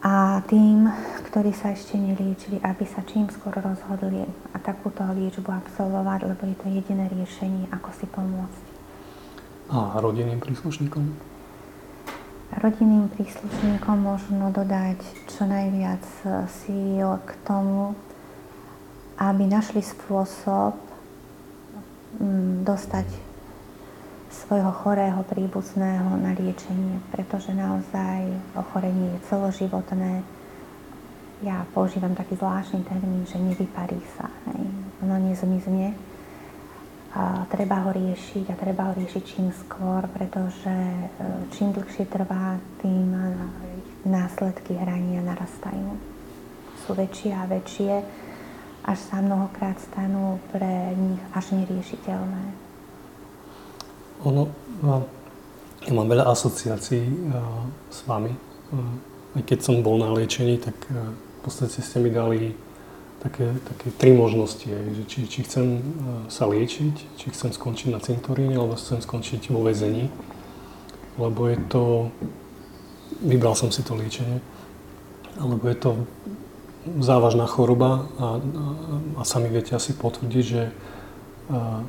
a 0.00 0.40
tým, 0.48 0.88
ktorí 1.28 1.52
sa 1.52 1.76
ešte 1.76 2.00
neliečili, 2.00 2.56
aby 2.64 2.88
sa 2.88 3.04
čím 3.04 3.28
skôr 3.28 3.52
rozhodli 3.52 4.24
a 4.52 4.56
takúto 4.56 5.04
liečbu 5.04 5.52
absolvovať, 5.52 6.24
lebo 6.24 6.42
je 6.48 6.56
to 6.56 6.66
jediné 6.72 7.04
riešenie, 7.12 7.68
ako 7.68 7.88
si 7.92 8.08
pomôcť. 8.08 8.64
A 9.68 10.00
rodinným 10.00 10.40
príslušníkom? 10.40 11.04
Rodinným 12.50 13.12
príslušníkom 13.12 13.96
možno 14.00 14.48
dodať 14.50 14.98
čo 15.30 15.44
najviac 15.44 16.02
síl 16.48 17.08
k 17.22 17.30
tomu, 17.44 17.92
aby 19.20 19.44
našli 19.44 19.84
spôsob 19.84 20.80
mm, 22.18 22.64
dostať 22.64 23.29
svojho 24.50 24.74
chorého 24.82 25.22
príbuzného 25.30 26.18
na 26.18 26.34
liečenie, 26.34 26.98
pretože 27.14 27.54
naozaj 27.54 28.34
ochorenie 28.58 29.14
je 29.14 29.30
celoživotné. 29.30 30.26
Ja 31.46 31.62
používam 31.70 32.18
taký 32.18 32.34
zvláštny 32.34 32.82
termín, 32.82 33.22
že 33.30 33.38
nevyparí 33.38 34.02
sa. 34.18 34.26
Hej. 34.50 34.66
Ono 35.06 35.22
nezmizne. 35.22 35.94
A 37.14 37.46
treba 37.46 37.78
ho 37.86 37.94
riešiť 37.94 38.50
a 38.50 38.58
treba 38.58 38.90
ho 38.90 38.92
riešiť 38.98 39.22
čím 39.22 39.54
skôr, 39.54 40.10
pretože 40.10 40.66
e, 40.66 41.06
čím 41.54 41.70
dlhšie 41.70 42.10
trvá, 42.10 42.58
tým 42.82 43.06
následky 44.02 44.74
hrania 44.74 45.22
narastajú. 45.22 45.94
Sú 46.82 46.98
väčšie 46.98 47.38
a 47.38 47.46
väčšie, 47.46 48.02
až 48.82 48.98
sa 48.98 49.22
mnohokrát 49.22 49.78
stanú 49.78 50.42
pre 50.50 50.90
nich 50.98 51.22
až 51.38 51.54
neriešiteľné. 51.54 52.69
Ono, 54.20 54.52
no, 54.84 55.08
ja 55.80 55.92
mám 55.96 56.08
veľa 56.12 56.28
asociácií 56.28 57.08
uh, 57.08 57.64
s 57.88 58.04
vami. 58.04 58.36
Uh, 58.68 59.40
aj 59.40 59.42
keď 59.48 59.58
som 59.64 59.80
bol 59.80 59.96
na 59.96 60.12
liečení, 60.12 60.60
tak 60.60 60.76
uh, 60.92 61.16
v 61.16 61.38
podstate 61.40 61.80
ste 61.80 61.98
mi 62.04 62.12
dali 62.12 62.52
také, 63.24 63.56
také 63.64 63.88
tri 63.96 64.12
možnosti. 64.12 64.68
Aj, 64.68 64.86
že 64.92 65.02
či, 65.08 65.18
či 65.24 65.40
chcem 65.48 65.80
uh, 65.80 65.80
sa 66.28 66.44
liečiť, 66.44 66.94
či 67.16 67.26
chcem 67.32 67.48
skončiť 67.56 67.88
na 67.96 68.00
cintoríne, 68.04 68.60
alebo 68.60 68.76
chcem 68.76 69.00
skončiť 69.00 69.48
vo 69.48 69.64
väzení. 69.64 70.12
Lebo 71.16 71.48
je 71.48 71.58
to... 71.72 71.82
Vybral 73.24 73.56
som 73.56 73.72
si 73.72 73.80
to 73.80 73.96
liečenie. 73.96 74.44
Lebo 75.40 75.64
je 75.64 75.76
to 75.80 75.90
závažná 77.00 77.44
choroba 77.48 78.08
a, 78.16 78.26
a, 78.36 78.64
a 79.20 79.22
sami 79.24 79.48
viete 79.52 79.76
asi 79.76 79.92
potvrdiť, 79.96 80.44
že 80.44 80.62
uh, 81.52 81.84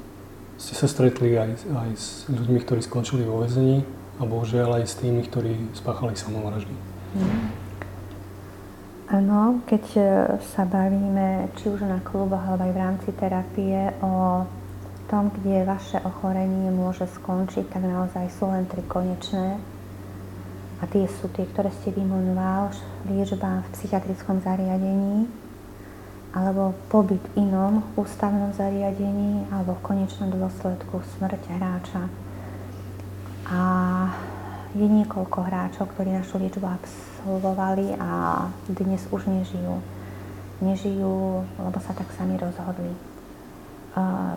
ste 0.61 0.77
sa 0.77 0.85
stretli 0.85 1.33
aj, 1.33 1.65
aj 1.73 1.89
s 1.97 2.07
ľuďmi, 2.29 2.61
ktorí 2.61 2.85
skončili 2.85 3.25
vo 3.25 3.41
väzení 3.41 3.81
a 4.21 4.29
bohužiaľ 4.29 4.77
aj 4.77 4.85
s 4.85 5.01
tými, 5.01 5.25
ktorí 5.25 5.73
spáchali 5.73 6.13
samovraždy. 6.13 6.75
Mm. 7.17 7.61
Áno, 9.11 9.59
keď 9.67 9.85
e, 9.97 10.03
sa 10.55 10.63
bavíme 10.63 11.51
či 11.59 11.67
už 11.67 11.83
na 11.83 11.99
kluboch 11.99 12.39
alebo 12.39 12.63
aj 12.63 12.71
v 12.71 12.79
rámci 12.79 13.09
terapie 13.17 13.91
o 13.99 14.47
tom, 15.11 15.27
kde 15.35 15.67
vaše 15.67 15.99
ochorenie 15.99 16.71
môže 16.71 17.03
skončiť, 17.19 17.67
tak 17.67 17.83
naozaj 17.83 18.31
sú 18.31 18.47
len 18.47 18.63
tri 18.71 18.79
konečné. 18.87 19.59
A 20.79 20.83
tie 20.87 21.11
sú 21.19 21.27
tie, 21.35 21.43
ktoré 21.43 21.73
ste 21.81 21.91
vymenoval, 21.91 22.71
liečba 23.09 23.67
v 23.67 23.71
psychiatrickom 23.75 24.39
zariadení, 24.47 25.27
alebo 26.31 26.71
pobyt 26.87 27.19
v 27.35 27.43
inom 27.43 27.83
ústavnom 27.99 28.55
zariadení 28.55 29.47
alebo 29.51 29.75
v 29.75 29.83
konečnom 29.83 30.31
dôsledku 30.31 31.03
smrť 31.19 31.41
hráča. 31.59 32.07
A 33.51 33.59
je 34.71 34.87
niekoľko 34.87 35.43
hráčov, 35.43 35.91
ktorí 35.91 36.15
našu 36.15 36.39
liečbu 36.39 36.63
absolvovali 36.63 37.99
a 37.99 38.47
dnes 38.71 39.03
už 39.11 39.27
nežijú. 39.27 39.83
Nežijú, 40.63 41.43
lebo 41.59 41.77
sa 41.83 41.91
tak 41.91 42.07
sami 42.15 42.39
rozhodli. 42.39 42.95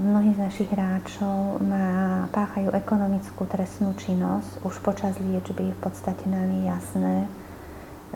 Mnohí 0.03 0.35
z 0.35 0.43
našich 0.51 0.67
hráčov 0.75 1.63
má, 1.63 2.27
páchajú 2.35 2.75
ekonomickú 2.75 3.47
trestnú 3.47 3.95
činnosť. 3.95 4.67
Už 4.67 4.83
počas 4.83 5.15
liečby 5.23 5.71
v 5.71 5.79
podstate 5.79 6.27
nám 6.27 6.51
je 6.51 6.61
jasné, 6.67 7.15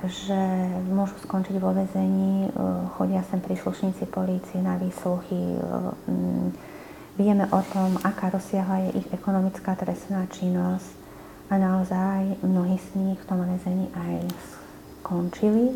že 0.07 0.41
môžu 0.87 1.19
skončiť 1.27 1.57
vo 1.59 1.75
vezení, 1.75 2.47
e, 2.47 2.51
chodia 2.95 3.27
sem 3.27 3.43
príslušníci 3.43 4.07
polície 4.07 4.63
na 4.63 4.79
výsluchy. 4.79 5.59
E, 5.59 5.61
vieme 7.19 7.51
o 7.51 7.61
tom, 7.75 7.99
aká 8.07 8.31
rozsiahla 8.31 8.89
je 8.89 9.03
ich 9.03 9.09
ekonomická 9.11 9.75
trestná 9.75 10.29
činnosť 10.31 10.91
a 11.51 11.59
naozaj 11.59 12.39
mnohí 12.47 12.79
z 12.79 12.89
nich 12.95 13.19
v 13.19 13.27
tom 13.27 13.43
väzení 13.43 13.91
aj 13.91 14.23
skončili. 15.03 15.75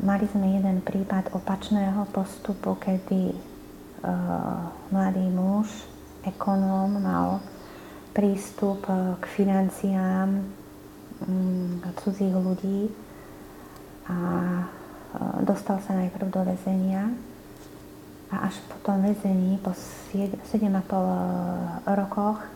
Mali 0.00 0.24
sme 0.32 0.56
jeden 0.56 0.80
prípad 0.80 1.36
opačného 1.36 2.08
postupu, 2.08 2.72
kedy 2.80 3.36
uh, 3.36 4.64
mladý 4.88 5.28
muž, 5.28 5.68
ekonóm, 6.24 7.04
mal 7.04 7.44
prístup 8.16 8.88
k 9.20 9.24
financiám 9.28 10.59
cudzích 12.00 12.32
ľudí 12.32 12.88
a 14.08 14.16
e, 14.16 14.64
dostal 15.44 15.78
sa 15.84 15.92
najprv 15.94 16.26
do 16.32 16.42
väzenia 16.42 17.12
a 18.30 18.46
až 18.46 18.56
po 18.70 18.78
tom 18.86 19.02
väzení, 19.02 19.58
po 19.60 19.74
7,5 19.74 20.56
e, 20.56 20.72
rokoch, 21.92 22.38
e, 22.40 22.48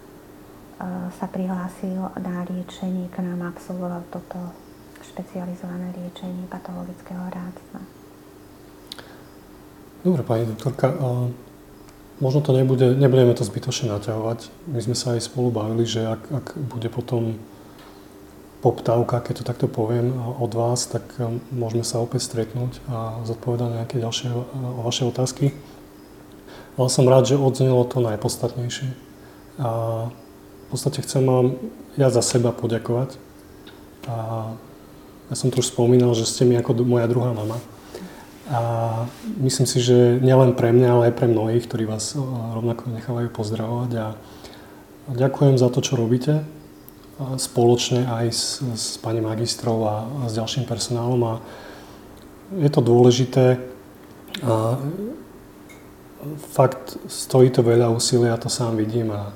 sa 1.14 1.26
prihlásil 1.28 1.98
na 2.18 2.46
liečenie, 2.48 3.10
k 3.12 3.20
nám 3.20 3.52
absolvoval 3.52 4.02
toto 4.08 4.38
špecializované 5.04 5.92
liečenie 5.92 6.48
patologického 6.48 7.20
hráctva. 7.28 7.80
Dobre, 10.04 10.20
pani 10.20 10.44
doktorka, 10.44 10.92
možno 12.20 12.44
to 12.44 12.52
nebude, 12.52 12.92
nebudeme 12.92 13.32
to 13.32 13.40
zbytočne 13.40 13.88
naťahovať. 13.88 14.52
My 14.68 14.80
sme 14.84 14.92
sa 14.92 15.16
aj 15.16 15.32
spolu 15.32 15.48
bavili, 15.48 15.88
že 15.88 16.04
ak, 16.04 16.22
ak 16.28 16.46
bude 16.60 16.92
potom 16.92 17.40
poptávka, 18.64 19.20
keď 19.20 19.34
to 19.36 19.44
takto 19.44 19.66
poviem, 19.68 20.16
od 20.40 20.48
vás, 20.56 20.88
tak 20.88 21.04
um, 21.20 21.36
môžeme 21.52 21.84
sa 21.84 22.00
opäť 22.00 22.24
stretnúť 22.32 22.80
a 22.88 23.20
zodpovedať 23.28 23.84
nejaké 23.84 24.00
ďalšie 24.00 24.32
vaše 24.80 25.04
otázky. 25.04 25.52
Ale 26.80 26.88
som 26.88 27.04
rád, 27.04 27.28
že 27.28 27.36
odznelo 27.36 27.84
to 27.84 28.00
najpodstatnejšie. 28.00 28.88
A 29.60 29.70
v 30.08 30.66
podstate 30.72 31.04
chcem 31.04 31.22
vám 31.28 31.60
ja 32.00 32.08
za 32.08 32.24
seba 32.24 32.56
poďakovať. 32.56 33.20
A 34.08 34.48
ja 35.28 35.34
som 35.36 35.52
tu 35.52 35.60
už 35.60 35.68
spomínal, 35.68 36.16
že 36.16 36.24
ste 36.24 36.48
mi 36.48 36.56
ako 36.56 36.82
moja 36.88 37.04
druhá 37.04 37.36
mama. 37.36 37.60
A 38.48 38.60
myslím 39.44 39.68
si, 39.68 39.78
že 39.84 40.18
nielen 40.24 40.56
pre 40.56 40.72
mňa, 40.72 40.88
ale 40.88 41.02
aj 41.12 41.16
pre 41.20 41.28
mnohých, 41.28 41.68
ktorí 41.68 41.84
vás 41.84 42.16
rovnako 42.56 42.90
nechávajú 42.90 43.28
pozdravovať. 43.30 43.90
A 44.00 44.06
ďakujem 45.14 45.60
za 45.60 45.68
to, 45.68 45.84
čo 45.84 46.00
robíte 46.00 46.63
spoločne 47.38 48.06
aj 48.10 48.26
s, 48.34 48.58
s 48.74 48.86
pani 48.98 49.22
magistrov 49.22 49.86
a, 49.86 49.96
a 50.04 50.22
s 50.26 50.34
ďalším 50.34 50.66
personálom 50.66 51.20
a 51.22 51.34
je 52.58 52.70
to 52.70 52.80
dôležité. 52.82 53.62
A 54.42 54.78
fakt 56.50 56.98
stojí 57.06 57.54
to 57.54 57.62
veľa 57.62 57.90
úsilia, 57.92 58.34
to 58.40 58.50
sám 58.50 58.74
vidím 58.74 59.14
a, 59.14 59.30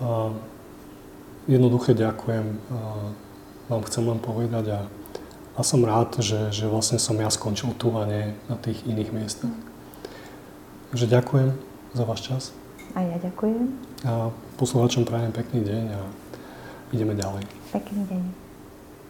a 0.00 0.32
jednoduché 1.44 1.92
ďakujem 1.92 2.46
a 2.72 2.80
vám 3.68 3.82
chcem 3.90 4.04
len 4.08 4.18
povedať 4.22 4.64
a, 4.72 4.80
a 5.58 5.60
som 5.60 5.82
rád, 5.84 6.16
že, 6.22 6.48
že 6.54 6.64
vlastne 6.70 6.96
som 6.96 7.18
ja 7.18 7.28
skončil 7.28 7.74
tu 7.76 7.92
a 7.92 8.08
nie 8.08 8.32
na 8.48 8.56
tých 8.56 8.86
iných 8.88 9.10
miestach. 9.12 9.54
Takže 10.94 11.06
ďakujem 11.12 11.48
za 11.92 12.04
váš 12.06 12.20
čas. 12.24 12.42
A 12.96 13.04
ja 13.04 13.18
ďakujem. 13.20 13.68
A 14.08 14.32
poslucháčom 14.56 15.04
prajem 15.04 15.34
pekný 15.34 15.60
deň 15.66 15.84
a 15.92 16.00
ideme 16.96 17.12
ďalej. 17.12 17.44
Pekný 17.76 18.02
deň. 18.08 18.45